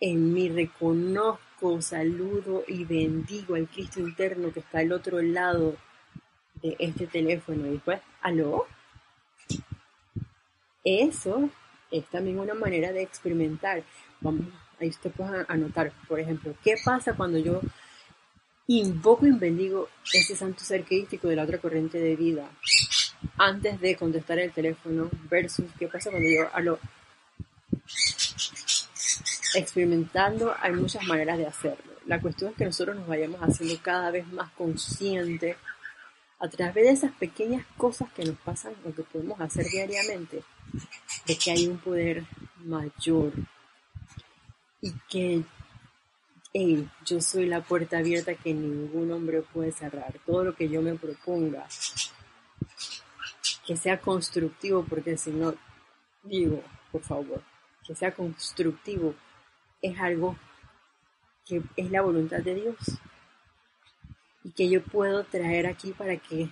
[0.00, 5.76] En mí reconozco, saludo y bendigo al Cristo interno que está al otro lado
[6.62, 7.66] de este teléfono.
[7.66, 8.66] Y después, ¿aló?
[10.84, 11.50] Eso
[11.90, 13.82] es también una manera de experimentar.
[14.20, 14.46] Vamos,
[14.80, 17.60] ahí usted puede anotar, por ejemplo, ¿qué pasa cuando yo
[18.68, 22.50] invoco y bendigo ese santo ser crítico de la otra corriente de vida
[23.38, 26.78] antes de contestar el teléfono versus qué pasa cuando yo hablo
[29.54, 34.10] experimentando hay muchas maneras de hacerlo la cuestión es que nosotros nos vayamos haciendo cada
[34.10, 35.56] vez más conscientes
[36.40, 40.44] a través de esas pequeñas cosas que nos pasan o que podemos hacer diariamente
[41.26, 42.24] de que hay un poder
[42.64, 43.32] mayor
[44.80, 45.42] y que
[46.52, 50.14] hey, yo soy la puerta abierta que ningún hombre puede cerrar.
[50.24, 51.66] Todo lo que yo me proponga,
[53.66, 55.54] que sea constructivo, porque si no,
[56.22, 57.42] digo, por favor,
[57.86, 59.14] que sea constructivo,
[59.82, 60.36] es algo
[61.44, 62.76] que es la voluntad de Dios
[64.48, 66.48] y que yo puedo traer aquí para que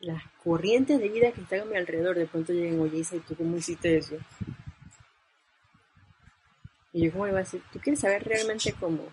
[0.00, 3.34] las corrientes de vida que están a mi alrededor de pronto lleguen, oye, ¿y tú
[3.34, 4.16] cómo hiciste eso?
[6.92, 9.04] Y yo como voy a decir, ¿tú quieres saber realmente cómo?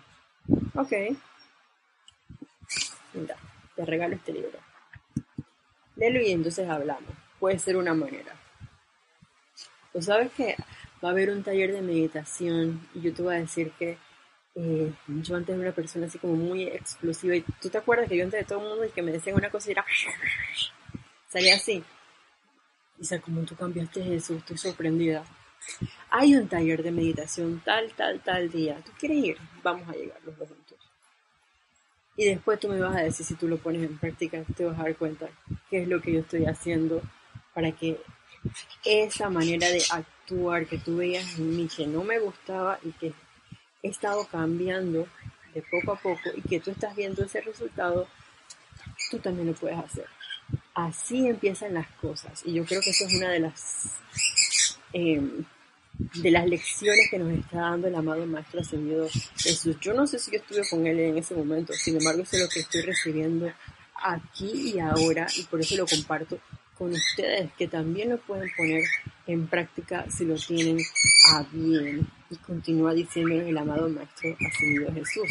[0.74, 0.92] Ok.
[3.14, 3.36] Mira,
[3.74, 4.58] te regalo este libro.
[5.96, 7.14] Léelo y entonces hablamos.
[7.38, 8.34] Puede ser una manera.
[9.94, 10.56] Tú sabes que
[11.02, 13.96] va a haber un taller de meditación y yo te a decir que
[14.60, 18.16] eh, yo antes era una persona así como muy explosiva y tú te acuerdas que
[18.16, 19.84] yo antes de todo el mundo y que me decían una cosa y era
[21.28, 21.82] salía así
[22.98, 25.24] y sea como tú cambiaste eso estoy sorprendida
[26.10, 28.80] hay un taller de meditación tal, tal, tal día.
[28.84, 29.36] ¿Tú quieres ir?
[29.62, 30.78] Vamos a llegar los dos juntos.
[32.16, 34.78] Y después tú me vas a decir si tú lo pones en práctica, te vas
[34.78, 35.28] a dar cuenta
[35.70, 37.00] qué es lo que yo estoy haciendo
[37.54, 37.98] para que
[38.84, 43.12] esa manera de actuar que tú veías en mí que no me gustaba y que
[43.82, 45.06] estado cambiando
[45.54, 48.06] de poco a poco y que tú estás viendo ese resultado,
[49.10, 50.06] tú también lo puedes hacer.
[50.74, 54.00] Así empiezan las cosas y yo creo que eso es una de las
[54.92, 55.44] Em,
[56.22, 59.76] de las lecciones que nos está dando el amado Maestro Ascendido Jesús.
[59.80, 62.42] Yo no sé si yo estuve con él en ese momento, sin embargo, eso es
[62.42, 63.52] lo que estoy recibiendo
[64.02, 66.38] aquí y ahora y por eso lo comparto
[66.80, 68.82] con ustedes, que también lo pueden poner
[69.26, 70.78] en práctica si lo tienen
[71.34, 72.08] a bien.
[72.30, 75.30] Y continúa diciendo el amado Maestro Ascendido Jesús.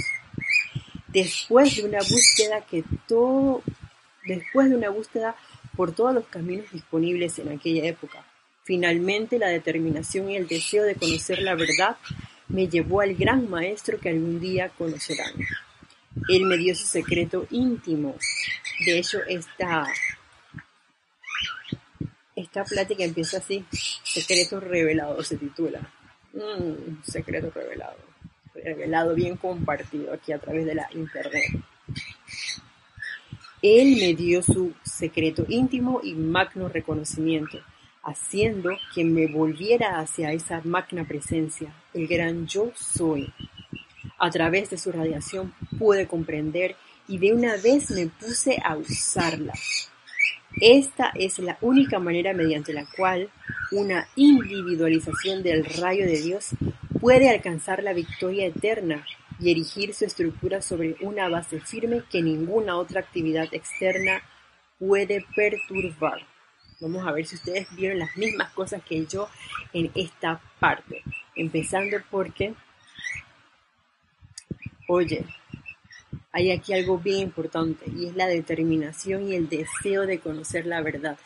[1.07, 3.63] Después de una búsqueda que todo,
[4.25, 5.35] después de una búsqueda
[5.75, 8.23] por todos los caminos disponibles en aquella época,
[8.69, 11.97] Finalmente la determinación y el deseo de conocer la verdad
[12.49, 15.33] me llevó al gran maestro que algún día conocerán.
[16.27, 18.15] Él me dio su secreto íntimo.
[18.85, 19.87] De hecho, esta,
[22.49, 23.63] esta plática empieza así.
[24.03, 25.81] Secreto revelado se titula.
[26.33, 27.97] Mm, secreto revelado.
[28.55, 31.43] Revelado bien compartido aquí a través de la internet.
[33.61, 37.59] Él me dio su secreto íntimo y magno reconocimiento
[38.03, 43.31] haciendo que me volviera hacia esa magna presencia, el gran yo soy.
[44.17, 46.75] A través de su radiación pude comprender
[47.07, 49.53] y de una vez me puse a usarla.
[50.61, 53.29] Esta es la única manera mediante la cual
[53.71, 56.49] una individualización del rayo de Dios
[56.99, 59.05] puede alcanzar la victoria eterna
[59.39, 64.21] y erigir su estructura sobre una base firme que ninguna otra actividad externa
[64.79, 66.27] puede perturbar.
[66.81, 69.29] Vamos a ver si ustedes vieron las mismas cosas que yo
[69.71, 71.03] en esta parte.
[71.35, 72.53] Empezando porque,
[74.89, 75.25] oye,
[76.31, 80.81] hay aquí algo bien importante y es la determinación y el deseo de conocer la
[80.81, 81.17] verdad.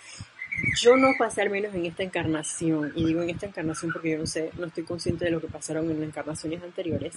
[0.79, 4.19] Yo no pasé al menos en esta encarnación, y digo en esta encarnación porque yo
[4.19, 7.15] no sé, no estoy consciente de lo que pasaron en las encarnaciones anteriores,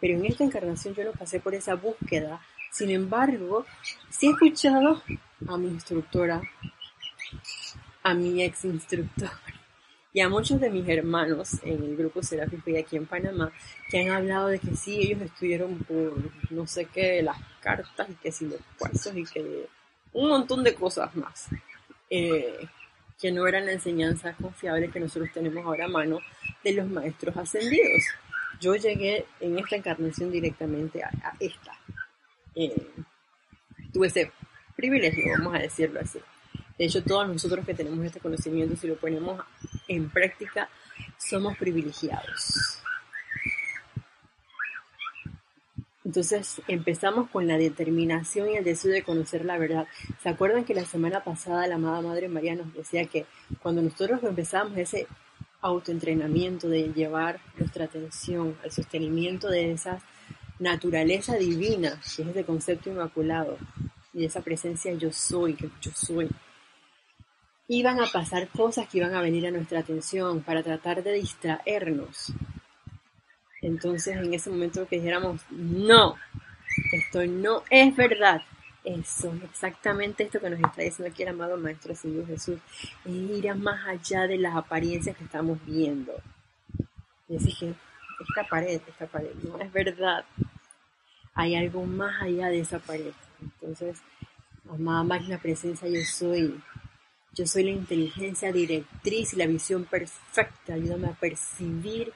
[0.00, 2.40] pero en esta encarnación yo no pasé por esa búsqueda.
[2.70, 3.64] Sin embargo,
[4.10, 5.02] sí he escuchado
[5.48, 6.42] a mi instructora,
[8.02, 9.30] a mi ex instructor
[10.14, 13.52] y a muchos de mis hermanos en el grupo Serapis y aquí en Panamá
[13.90, 16.14] que han hablado de que sí, ellos estuvieron por
[16.50, 19.66] no sé qué, las cartas y que si los cuarzos y que
[20.12, 21.48] un montón de cosas más.
[22.08, 22.68] Eh,
[23.20, 26.20] que no eran la enseñanza confiable que nosotros tenemos ahora a mano
[26.62, 28.04] de los maestros ascendidos.
[28.60, 31.72] Yo llegué en esta encarnación directamente a, esta.
[32.54, 32.86] Eh,
[33.92, 34.30] tuve ese
[34.76, 36.20] privilegio, vamos a decirlo así.
[36.78, 39.40] De hecho, todos nosotros que tenemos este conocimiento, si lo ponemos
[39.88, 40.68] en práctica,
[41.18, 42.80] somos privilegiados.
[46.04, 49.86] Entonces empezamos con la determinación y el deseo de conocer la verdad.
[50.22, 53.24] ¿Se acuerdan que la semana pasada la amada Madre María nos decía que
[53.62, 55.06] cuando nosotros empezamos ese
[55.62, 60.02] autoentrenamiento de llevar nuestra atención al sostenimiento de esa
[60.58, 63.56] naturaleza divina, que es ese concepto inmaculado,
[64.12, 66.28] y esa presencia yo soy, que yo soy,
[67.68, 72.34] iban a pasar cosas que iban a venir a nuestra atención para tratar de distraernos
[73.64, 76.16] entonces en ese momento que dijéramos, no,
[76.92, 78.42] esto no es verdad.
[78.84, 82.58] Eso, exactamente esto que nos está diciendo aquí el amado Maestro Señor Jesús,
[83.06, 86.12] es ir más allá de las apariencias que estamos viendo.
[87.26, 90.26] Y así que esta pared, esta pared, no es verdad.
[91.32, 93.14] Hay algo más allá de esa pared.
[93.40, 94.02] Entonces,
[94.68, 96.60] amada la presencia yo soy.
[97.34, 100.74] Yo soy la inteligencia directriz y la visión perfecta.
[100.74, 102.12] Ayúdame a percibir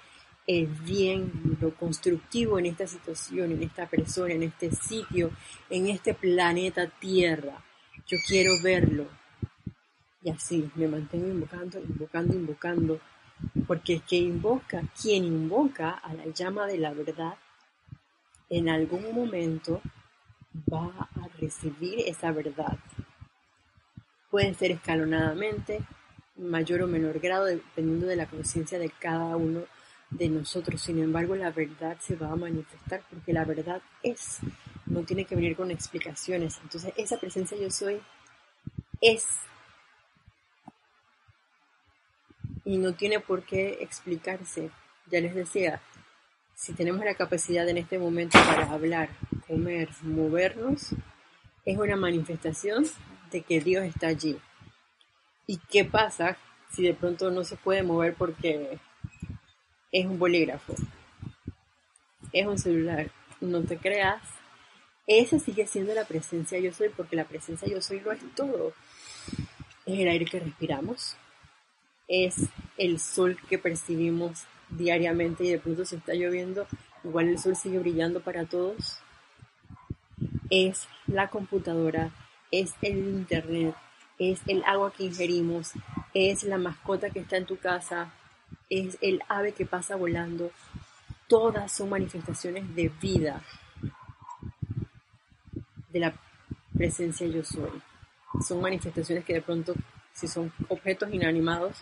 [0.46, 5.32] el bien, lo constructivo en esta situación, en esta persona, en este sitio,
[5.70, 7.64] en este planeta Tierra.
[8.06, 9.08] Yo quiero verlo.
[10.22, 13.00] Y así me mantengo invocando, invocando, invocando.
[13.66, 17.34] Porque es que invoca, quien invoca a la llama de la verdad,
[18.48, 19.82] en algún momento
[20.72, 22.78] va a recibir esa verdad.
[24.30, 25.80] Puede ser escalonadamente,
[26.36, 29.62] mayor o menor grado, dependiendo de la conciencia de cada uno
[30.10, 30.80] de nosotros.
[30.80, 34.38] Sin embargo, la verdad se va a manifestar porque la verdad es,
[34.86, 36.58] no tiene que venir con explicaciones.
[36.62, 38.00] Entonces, esa presencia yo soy
[39.00, 39.26] es.
[42.64, 44.70] Y no tiene por qué explicarse.
[45.10, 45.80] Ya les decía,
[46.54, 49.08] si tenemos la capacidad en este momento para hablar,
[49.46, 50.90] comer, movernos,
[51.64, 52.84] es una manifestación
[53.28, 54.38] que Dios está allí.
[55.46, 56.36] ¿Y qué pasa
[56.70, 58.78] si de pronto no se puede mover porque
[59.92, 60.74] es un bolígrafo,
[62.32, 63.10] es un celular,
[63.40, 64.22] no te creas.
[65.06, 68.74] Esa sigue siendo la presencia yo soy, porque la presencia yo soy lo es todo.
[69.86, 71.16] Es el aire que respiramos,
[72.08, 72.36] es
[72.76, 76.66] el sol que percibimos diariamente y de pronto se está lloviendo,
[77.04, 79.00] igual el sol sigue brillando para todos.
[80.50, 82.10] Es la computadora,
[82.50, 83.74] es el internet,
[84.18, 85.72] es el agua que ingerimos,
[86.14, 88.12] es la mascota que está en tu casa,
[88.70, 90.50] es el ave que pasa volando.
[91.26, 93.42] Todas son manifestaciones de vida
[95.90, 96.14] de la
[96.76, 97.82] presencia yo soy.
[98.46, 99.74] Son manifestaciones que de pronto,
[100.12, 101.76] si son objetos inanimados,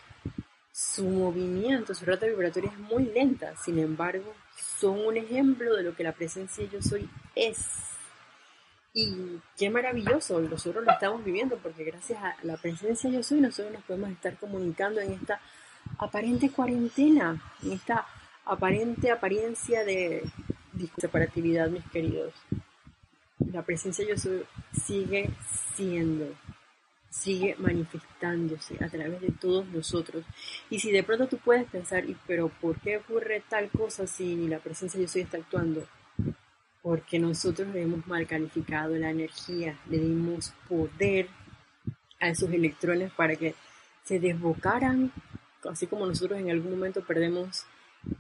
[0.72, 3.57] su movimiento, su rata vibratoria es muy lenta.
[3.57, 4.35] Sin embargo,
[4.79, 7.59] son un ejemplo de lo que la presencia yo soy es.
[8.98, 13.74] Y qué maravilloso, nosotros lo estamos viviendo porque gracias a la presencia yo soy nosotros
[13.74, 15.38] nos podemos estar comunicando en esta
[15.98, 18.06] aparente cuarentena, en esta
[18.46, 20.22] aparente apariencia de
[20.96, 22.32] separatividad, mis queridos.
[23.52, 25.28] La presencia yo soy sigue
[25.74, 26.35] siendo,
[27.11, 30.24] sigue manifestándose a través de todos nosotros.
[30.70, 34.58] Y si de pronto tú puedes pensar, pero ¿por qué ocurre tal cosa si la
[34.58, 35.87] presencia yo soy está actuando?
[36.87, 41.26] Porque nosotros le hemos mal calificado la energía, le dimos poder
[42.20, 43.56] a esos electrones para que
[44.04, 45.10] se desbocaran
[45.68, 47.64] así como nosotros en algún momento perdemos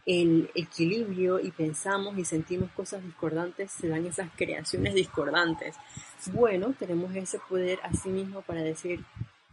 [0.04, 5.76] el equilibrio y pensamos y sentimos cosas discordantes, se dan esas creaciones discordantes.
[6.32, 9.04] Bueno, tenemos ese poder a sí mismo para decir,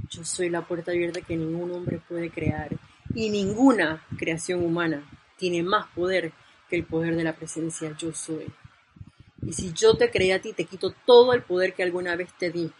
[0.10, 2.70] yo soy la puerta abierta que ningún hombre puede crear
[3.14, 5.04] y ninguna creación humana
[5.38, 6.32] tiene más poder
[6.68, 8.52] que el poder de la presencia yo soy.
[9.46, 12.30] Y si yo te creé a ti, te quito todo el poder que alguna vez
[12.38, 12.72] te di.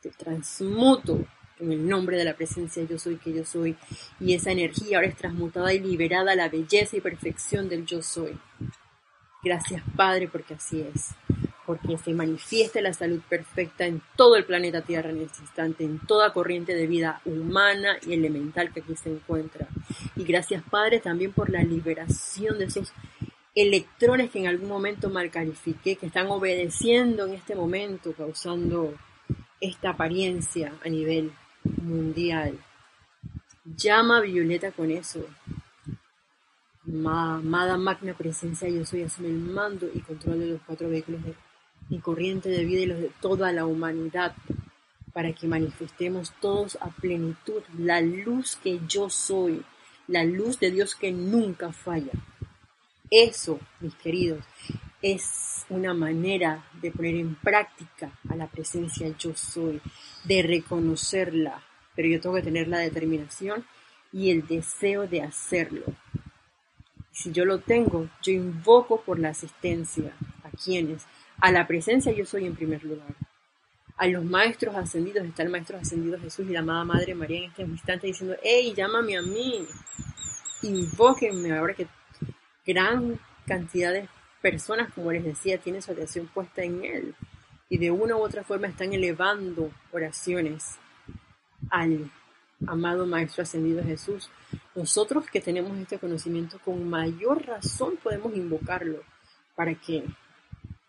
[0.00, 1.26] Te transmuto
[1.60, 3.76] en el nombre de la presencia yo soy que yo soy.
[4.20, 8.02] Y esa energía ahora es transmutada y liberada a la belleza y perfección del yo
[8.02, 8.38] soy.
[9.42, 11.14] Gracias Padre porque así es.
[11.66, 15.98] Porque se manifiesta la salud perfecta en todo el planeta Tierra en este instante, en
[15.98, 19.68] toda corriente de vida humana y elemental que aquí se encuentra.
[20.16, 22.92] Y gracias Padre también por la liberación de esos
[23.60, 28.94] electrones que en algún momento mal califiqué, que están obedeciendo en este momento, causando
[29.60, 31.32] esta apariencia a nivel
[31.82, 32.58] mundial.
[33.64, 35.26] Llama Violeta con eso.
[36.86, 41.34] amada magna presencia, yo soy, asume el mando y control de los cuatro vehículos de
[41.88, 44.34] mi corriente de vida y los de toda la humanidad,
[45.12, 49.64] para que manifestemos todos a plenitud la luz que yo soy,
[50.06, 52.12] la luz de Dios que nunca falla.
[53.10, 54.44] Eso, mis queridos,
[55.00, 59.80] es una manera de poner en práctica a la presencia yo soy,
[60.24, 61.62] de reconocerla,
[61.94, 63.64] pero yo tengo que tener la determinación
[64.12, 65.84] y el deseo de hacerlo.
[67.12, 70.12] Si yo lo tengo, yo invoco por la asistencia.
[70.44, 71.04] ¿A quienes?
[71.40, 73.14] A la presencia yo soy en primer lugar.
[73.96, 77.44] A los maestros ascendidos, está el maestro ascendido Jesús y la amada Madre María en
[77.44, 79.66] este instante diciendo, hey, llámame a mí,
[80.62, 81.88] invóquenme ahora que
[82.68, 84.08] gran cantidad de
[84.42, 87.14] personas, como les decía, tienen su atención puesta en Él.
[87.70, 90.76] Y de una u otra forma están elevando oraciones
[91.70, 92.10] al
[92.66, 94.30] amado Maestro Ascendido Jesús.
[94.74, 99.02] Nosotros que tenemos este conocimiento con mayor razón podemos invocarlo
[99.56, 100.04] para que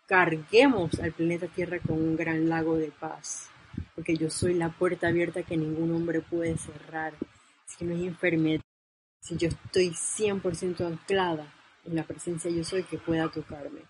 [0.06, 3.48] carguemos al planeta Tierra con un gran lago de paz,
[3.94, 7.14] porque yo soy la puerta abierta que ningún hombre puede cerrar,
[7.64, 8.62] si no hay enfermedad,
[9.20, 11.46] si yo estoy 100% anclada
[11.84, 13.80] en la presencia yo soy que pueda tocarme.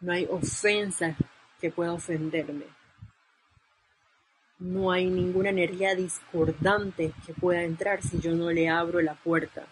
[0.00, 1.16] No hay ofensa
[1.60, 2.64] que pueda ofenderme.
[4.58, 9.66] No hay ninguna energía discordante que pueda entrar si yo no le abro la puerta.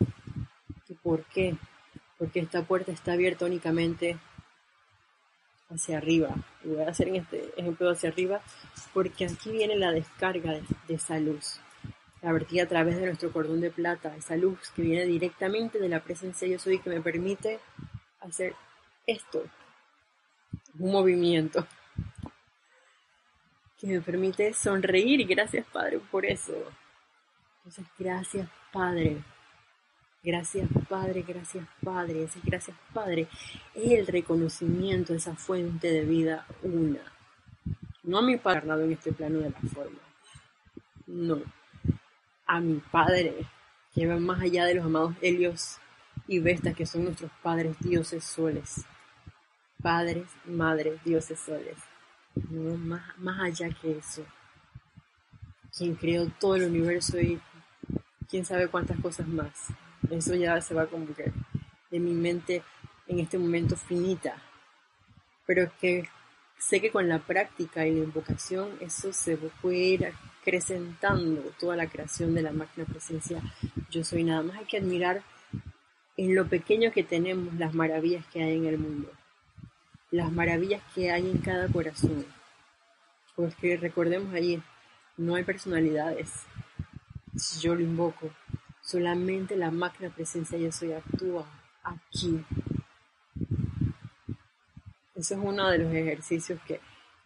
[0.89, 1.57] ¿Y por qué?
[2.19, 4.19] Porque esta puerta está abierta únicamente
[5.69, 6.35] hacia arriba.
[6.65, 8.41] Voy a hacer en este ejemplo hacia arriba
[8.95, 11.61] porque aquí viene la descarga de, de esa luz
[12.23, 15.89] la vertida a través de nuestro cordón de plata, esa luz que viene directamente de
[15.89, 17.61] la presencia yo soy que me permite
[18.21, 18.55] hacer
[19.07, 19.45] esto,
[20.79, 21.67] un movimiento
[23.79, 26.55] que me permite sonreír y gracias Padre por eso.
[27.59, 29.23] Entonces, gracias Padre.
[30.23, 33.29] Gracias Padre, gracias Padre, ese gracias Padre
[33.75, 37.13] es el reconocimiento de esa fuente de vida una.
[38.03, 40.01] No a mi Padre en este plano de la forma.
[41.07, 41.43] No
[42.47, 43.47] a mi Padre,
[43.95, 45.79] que va más allá de los amados Helios
[46.29, 48.85] y Vestas, que son nuestros padres dioses soles.
[49.83, 51.77] Padres, madres, dioses soles.
[52.51, 54.25] No, más, más allá que eso.
[55.77, 57.41] Quien creó todo el universo y
[58.29, 59.69] quién sabe cuántas cosas más.
[60.11, 61.33] Eso ya se va a convertir
[61.91, 62.63] de mi mente
[63.07, 64.37] en este momento finita.
[65.47, 66.09] Pero que
[66.59, 70.13] sé que con la práctica y la invocación eso se puede ir
[70.47, 73.43] acrecentando toda la creación de la máquina presencia
[73.91, 74.23] yo soy.
[74.23, 75.25] Nada más hay que admirar
[76.17, 79.11] en lo pequeño que tenemos las maravillas que hay en el mundo,
[80.13, 82.25] las maravillas que hay en cada corazón.
[83.35, 84.63] Pues que recordemos allí,
[85.17, 86.33] no hay personalidades.
[87.35, 88.31] Si yo lo invoco,
[88.81, 91.45] solamente la máquina presencia yo soy actúa
[91.83, 92.45] aquí
[95.17, 96.79] eso es uno de los ejercicios que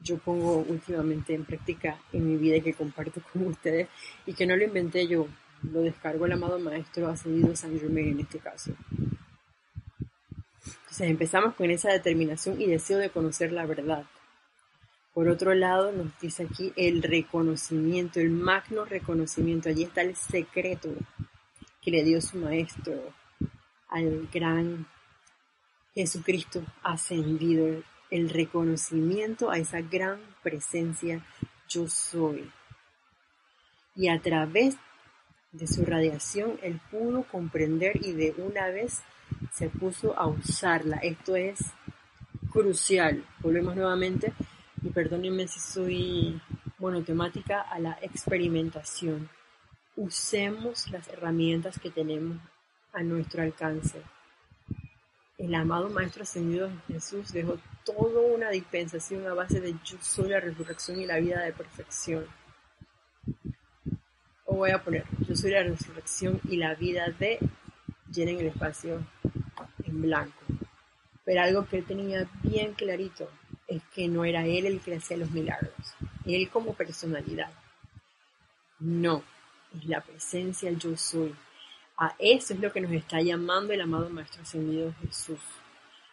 [0.03, 3.89] yo pongo últimamente en práctica en mi vida y que comparto con ustedes
[4.27, 5.27] y que no lo inventé yo,
[5.63, 8.73] lo descargo el amado maestro ascendido San Germain en este caso.
[10.65, 14.05] Entonces empezamos con esa determinación y deseo de conocer la verdad.
[15.13, 19.69] Por otro lado, nos dice aquí el reconocimiento, el magno reconocimiento.
[19.69, 20.89] Allí está el secreto
[21.83, 23.13] que le dio su maestro
[23.89, 24.87] al gran
[25.95, 31.25] Jesucristo ascendido, el reconocimiento a esa gran presencia
[31.69, 32.51] yo soy.
[33.95, 34.77] Y a través
[35.53, 39.03] de su radiación él pudo comprender y de una vez
[39.53, 40.97] se puso a usarla.
[40.97, 41.61] Esto es
[42.51, 43.25] crucial.
[43.41, 44.33] Volvemos nuevamente
[44.83, 46.41] y perdónenme si soy
[46.79, 49.29] monotemática a la experimentación.
[49.97, 52.39] Usemos las herramientas que tenemos
[52.93, 54.03] a nuestro alcance
[55.41, 57.57] el amado Maestro Ascendido Jesús dejó
[57.93, 62.27] toda una dispensación a base de yo soy la resurrección y la vida de perfección.
[64.45, 67.39] O voy a poner, yo soy la resurrección y la vida de,
[68.13, 69.05] llenen el espacio
[69.85, 70.43] en blanco.
[71.25, 73.31] Pero algo que él tenía bien clarito
[73.67, 75.95] es que no era él el que hacía los milagros,
[76.27, 77.53] él como personalidad.
[78.81, 79.23] No,
[79.75, 81.35] es la presencia yo soy.
[81.97, 85.41] A eso es lo que nos está llamando el amado Maestro Ascendido Jesús.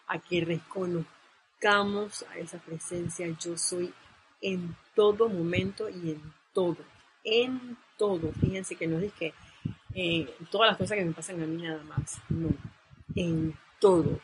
[0.10, 1.17] A que reconozcamos
[1.66, 3.94] a esa presencia yo soy
[4.42, 6.22] en todo momento y en
[6.54, 6.78] todo.
[7.24, 8.32] En todo.
[8.40, 9.34] Fíjense que no es que
[9.96, 12.22] eh, todas las cosas que me pasan a mí nada más.
[12.30, 12.50] No.
[13.16, 14.20] En todo.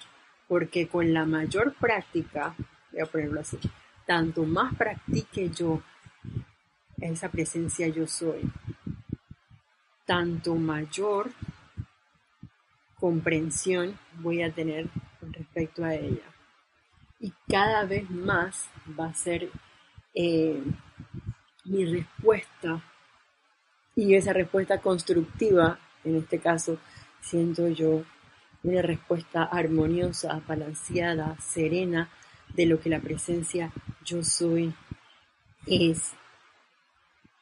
[0.48, 2.56] Porque con la mayor práctica,
[2.92, 3.58] voy a ponerlo así,
[4.06, 5.82] tanto más practique yo
[6.98, 8.42] esa presencia yo soy,
[10.06, 11.32] tanto mayor
[13.00, 14.88] comprensión voy a tener
[15.20, 16.33] con respecto a ella.
[17.24, 18.70] Y cada vez más
[19.00, 19.50] va a ser
[20.14, 20.62] eh,
[21.64, 22.84] mi respuesta
[23.96, 26.80] y esa respuesta constructiva, en este caso,
[27.22, 28.04] siento yo
[28.64, 32.10] una respuesta armoniosa, balanceada, serena
[32.50, 33.72] de lo que la presencia
[34.04, 34.74] yo soy
[35.66, 36.12] es.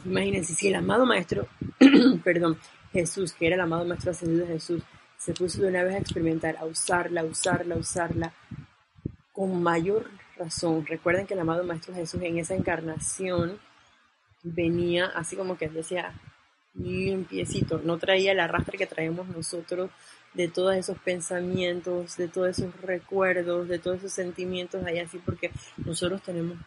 [0.06, 1.50] Imagínense si el amado maestro,
[2.24, 2.58] perdón,
[2.92, 4.84] Jesús, que era el amado maestro ascendido de Jesús,
[5.18, 8.34] se puso de una vez a experimentar, a usarla, usarla, usarla,
[9.32, 10.86] con mayor razón.
[10.86, 13.60] Recuerden que el amado maestro Jesús en esa encarnación
[14.44, 16.14] venía así como que decía
[16.74, 19.92] limpiecito, no traía el arrastre que traemos nosotros
[20.34, 25.52] de todos esos pensamientos, de todos esos recuerdos, de todos esos sentimientos ahí así, porque
[25.78, 26.58] nosotros tenemos,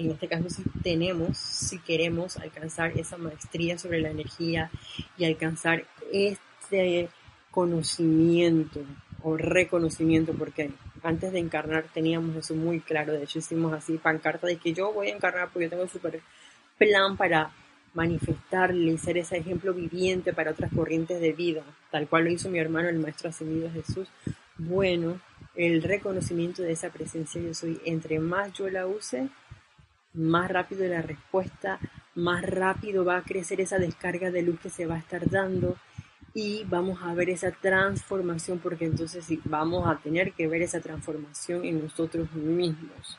[0.00, 4.70] en este caso sí tenemos, si queremos alcanzar esa maestría sobre la energía
[5.18, 7.08] y alcanzar este
[7.50, 8.80] conocimiento
[9.22, 10.70] o reconocimiento, porque
[11.02, 14.92] antes de encarnar teníamos eso muy claro, de hecho hicimos así pancarta de que yo
[14.92, 16.20] voy a encarnar porque yo tengo súper
[16.78, 17.50] plan para
[17.92, 22.48] manifestarle y ser ese ejemplo viviente para otras corrientes de vida, tal cual lo hizo
[22.48, 24.08] mi hermano el Maestro Ascendido Jesús.
[24.56, 25.20] Bueno,
[25.56, 29.28] el reconocimiento de esa presencia yo soy, entre más yo la use,
[30.12, 31.78] más rápido la respuesta,
[32.14, 35.76] más rápido va a crecer esa descarga de luz que se va a estar dando
[36.34, 40.80] y vamos a ver esa transformación porque entonces sí, vamos a tener que ver esa
[40.80, 43.18] transformación en nosotros mismos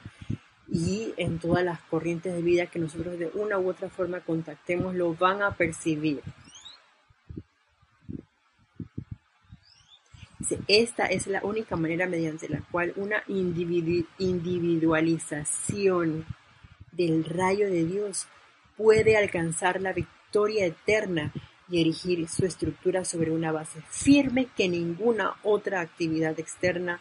[0.70, 4.96] y en todas las corrientes de vida que nosotros de una u otra forma contactemos
[4.96, 6.22] lo van a percibir.
[10.68, 16.26] Esta es la única manera mediante la cual una individualización
[16.92, 18.28] del rayo de Dios
[18.78, 21.32] puede alcanzar la victoria eterna
[21.70, 27.00] y erigir su estructura sobre una base firme que ninguna otra actividad externa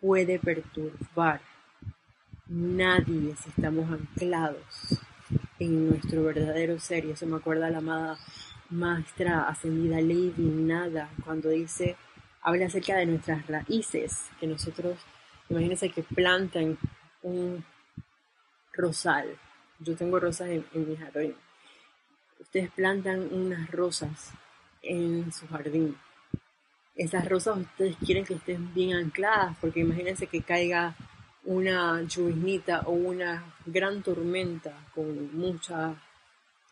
[0.00, 1.40] puede perturbar
[2.46, 5.00] nadie si estamos anclados
[5.58, 7.04] en nuestro verdadero ser.
[7.06, 8.18] Y eso me acuerda la amada
[8.70, 11.96] maestra ascendida Lady Nada cuando dice,
[12.42, 14.98] habla acerca de nuestras raíces, que nosotros,
[15.48, 16.78] imagínense que plantan
[17.22, 17.64] un
[18.76, 19.36] rosal.
[19.78, 21.34] Yo tengo rosas en, mi jardín.
[22.40, 24.32] Ustedes plantan unas rosas
[24.82, 25.96] en su jardín.
[26.94, 30.94] Esas rosas ustedes quieren que estén bien ancladas, porque imagínense que caiga
[31.44, 35.94] una lluvinita o una gran tormenta con mucha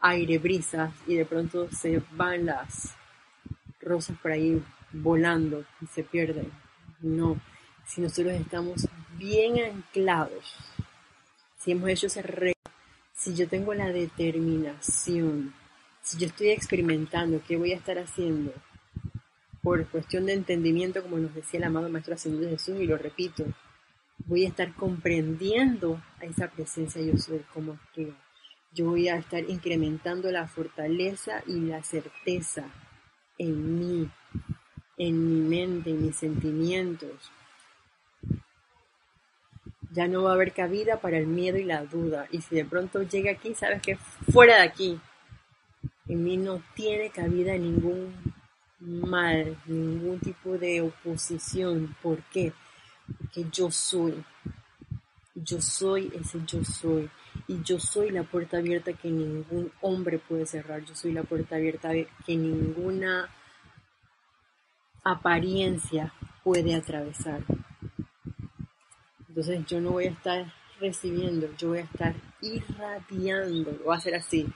[0.00, 2.94] aire, brisas y de pronto se van las
[3.80, 6.50] rosas por ahí volando y se pierden.
[7.00, 7.40] No,
[7.86, 10.56] si nosotros estamos bien anclados,
[11.62, 12.58] si hemos hecho ese reto,
[13.14, 15.54] si yo tengo la determinación,
[16.02, 18.52] si yo estoy experimentando qué voy a estar haciendo
[19.62, 23.44] por cuestión de entendimiento, como nos decía el amado Maestro Ascendido Jesús, y lo repito,
[24.26, 28.16] voy a estar comprendiendo a esa presencia yo soy como actúa.
[28.72, 32.64] Yo voy a estar incrementando la fortaleza y la certeza
[33.38, 34.10] en mí,
[34.96, 37.30] en mi mente, en mis sentimientos.
[39.92, 42.26] Ya no va a haber cabida para el miedo y la duda.
[42.30, 43.96] Y si de pronto llega aquí, sabes que
[44.32, 45.00] fuera de aquí.
[46.08, 48.14] En mí no tiene cabida ningún
[48.80, 51.94] mal, ningún tipo de oposición.
[52.02, 52.52] ¿Por qué?
[53.32, 54.24] que yo soy.
[55.34, 57.10] Yo soy ese yo soy.
[57.48, 60.84] Y yo soy la puerta abierta que ningún hombre puede cerrar.
[60.84, 61.90] Yo soy la puerta abierta
[62.26, 63.28] que ninguna
[65.04, 66.12] apariencia
[66.44, 67.42] puede atravesar.
[69.32, 73.82] Entonces yo no voy a estar recibiendo, yo voy a estar irradiando.
[73.88, 74.46] Va a ser así.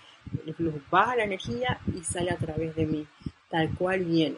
[0.46, 3.06] El flujo baja la energía y sale a través de mí,
[3.48, 4.36] tal cual viene.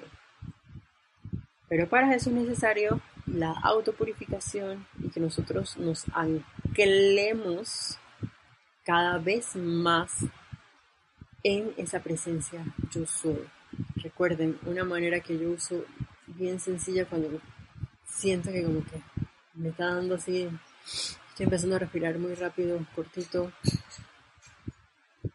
[1.68, 7.99] Pero para eso es necesario la autopurificación y que nosotros nos anclemos
[8.84, 10.24] cada vez más
[11.43, 13.43] en esa presencia yo soy.
[13.97, 15.84] Recuerden, una manera que yo uso
[16.28, 17.41] bien sencilla cuando
[18.07, 19.03] siento que como que
[19.59, 20.49] me está dando así
[21.39, 23.53] Estoy empezando a respirar muy rápido, cortito.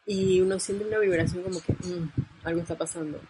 [0.05, 2.11] Y uno siente una vibración como que mm,
[2.43, 3.21] algo está pasando.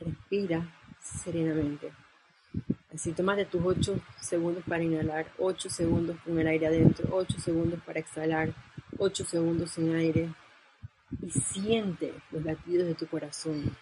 [0.00, 0.66] Respira
[1.00, 1.92] serenamente.
[2.92, 7.78] Así tómate tus 8 segundos para inhalar, 8 segundos con el aire adentro, 8 segundos
[7.86, 8.52] para exhalar,
[8.98, 10.34] 8 segundos sin aire.
[11.22, 13.76] Y siente los latidos de tu corazón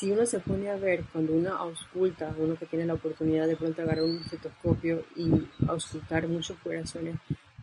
[0.00, 3.54] si uno se pone a ver, cuando uno ausculta, uno que tiene la oportunidad de
[3.54, 7.16] pronto agarrar un estetoscopio y auscultar muchos corazones,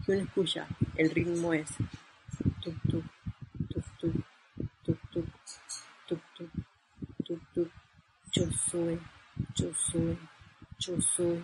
[0.06, 0.68] que uno escucha,
[0.98, 1.68] el ritmo es
[2.62, 3.06] tuk tuk,
[3.70, 4.14] tuk tuk,
[4.86, 5.26] tuk tuk,
[6.08, 6.52] tuk tuk,
[7.26, 7.72] tuk tuk,
[8.32, 9.00] yo soy,
[9.56, 10.18] yo soy,
[10.78, 11.44] yo soy,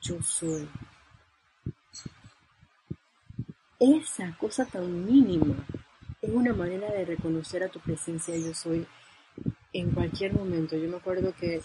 [0.00, 0.68] yo soy.
[3.78, 5.66] Esa cosa tan mínima
[6.22, 8.86] es una manera de reconocer a tu presencia yo soy
[9.72, 10.76] en cualquier momento.
[10.76, 11.62] Yo me acuerdo que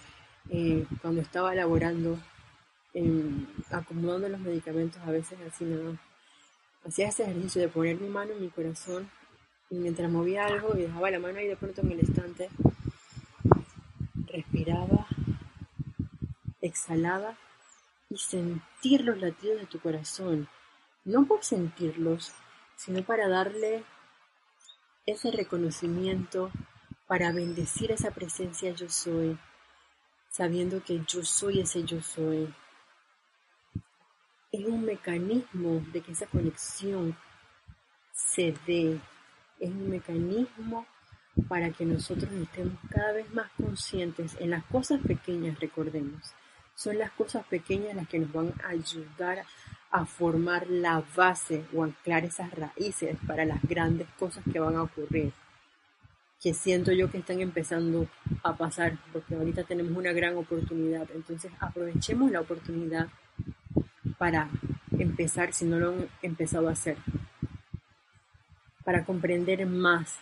[0.50, 2.18] eh, cuando estaba elaborando,
[3.72, 6.00] acomodando los medicamentos, a veces así nada,
[6.86, 9.10] hacía ese ejercicio de poner mi mano en mi corazón
[9.70, 12.50] y mientras movía algo y dejaba la mano ahí de pronto en el estante,
[14.28, 15.08] respiraba,
[16.62, 17.38] exhalaba
[18.10, 20.48] y sentir los latidos de tu corazón.
[21.04, 22.34] No por sentirlos,
[22.76, 23.84] sino para darle
[25.06, 26.52] ese reconocimiento
[27.08, 29.38] para bendecir esa presencia yo soy,
[30.30, 32.54] sabiendo que yo soy ese yo soy.
[34.52, 37.16] Es un mecanismo de que esa conexión
[38.12, 39.00] se dé,
[39.60, 40.88] es un mecanismo
[41.48, 46.34] para que nosotros estemos cada vez más conscientes en las cosas pequeñas, recordemos.
[46.76, 49.46] Son las cosas pequeñas las que nos van a ayudar
[49.92, 54.84] a formar la base o anclar esas raíces para las grandes cosas que van a
[54.84, 55.34] ocurrir
[56.46, 58.08] que siento yo que están empezando
[58.44, 61.10] a pasar, porque ahorita tenemos una gran oportunidad.
[61.16, 63.08] Entonces aprovechemos la oportunidad
[64.20, 64.52] para
[64.92, 66.98] empezar, si no lo han empezado a hacer,
[68.84, 70.20] para comprender más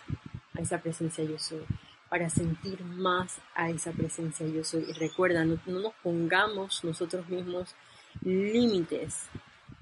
[0.54, 1.60] a esa presencia yo soy,
[2.08, 4.86] para sentir más a esa presencia yo soy.
[4.88, 7.74] Y recuerda, no, no nos pongamos nosotros mismos
[8.22, 9.26] límites,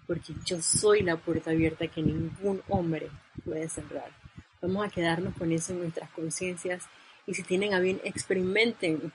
[0.09, 3.11] porque yo soy la puerta abierta que ningún hombre
[3.45, 4.22] puede cerrar.
[4.63, 6.85] Vamos a quedarnos con eso en nuestras conciencias.
[7.27, 9.13] Y si tienen a bien, experimenten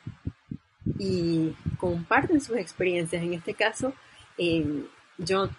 [1.00, 3.24] y comparten sus experiencias.
[3.24, 3.94] En este caso,
[4.38, 4.84] eh,
[5.18, 5.50] yo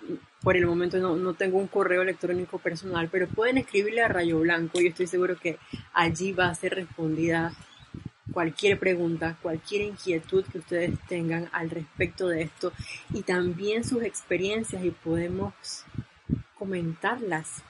[0.42, 4.38] por el momento no, no, tengo un correo electrónico personal, pero pueden escribirle a Rayo
[4.40, 5.58] Blanco y estoy seguro que
[5.94, 7.54] allí va a ser respondida
[8.30, 12.72] cualquier pregunta, cualquier inquietud que ustedes tengan al respecto de esto.
[13.14, 15.84] Y también sus experiencias y podemos
[16.54, 17.62] comentarlas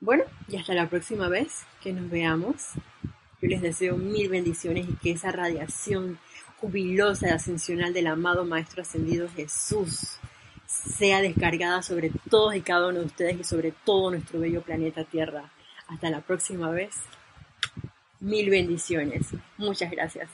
[0.00, 2.72] bueno, y hasta la próxima vez que nos veamos.
[3.40, 6.18] Yo les deseo mil bendiciones y que esa radiación
[6.60, 10.18] jubilosa y ascensional del amado Maestro Ascendido Jesús
[10.66, 15.04] sea descargada sobre todos y cada uno de ustedes y sobre todo nuestro bello planeta
[15.04, 15.50] Tierra.
[15.86, 16.96] Hasta la próxima vez.
[18.20, 19.28] Mil bendiciones.
[19.56, 20.28] Muchas gracias.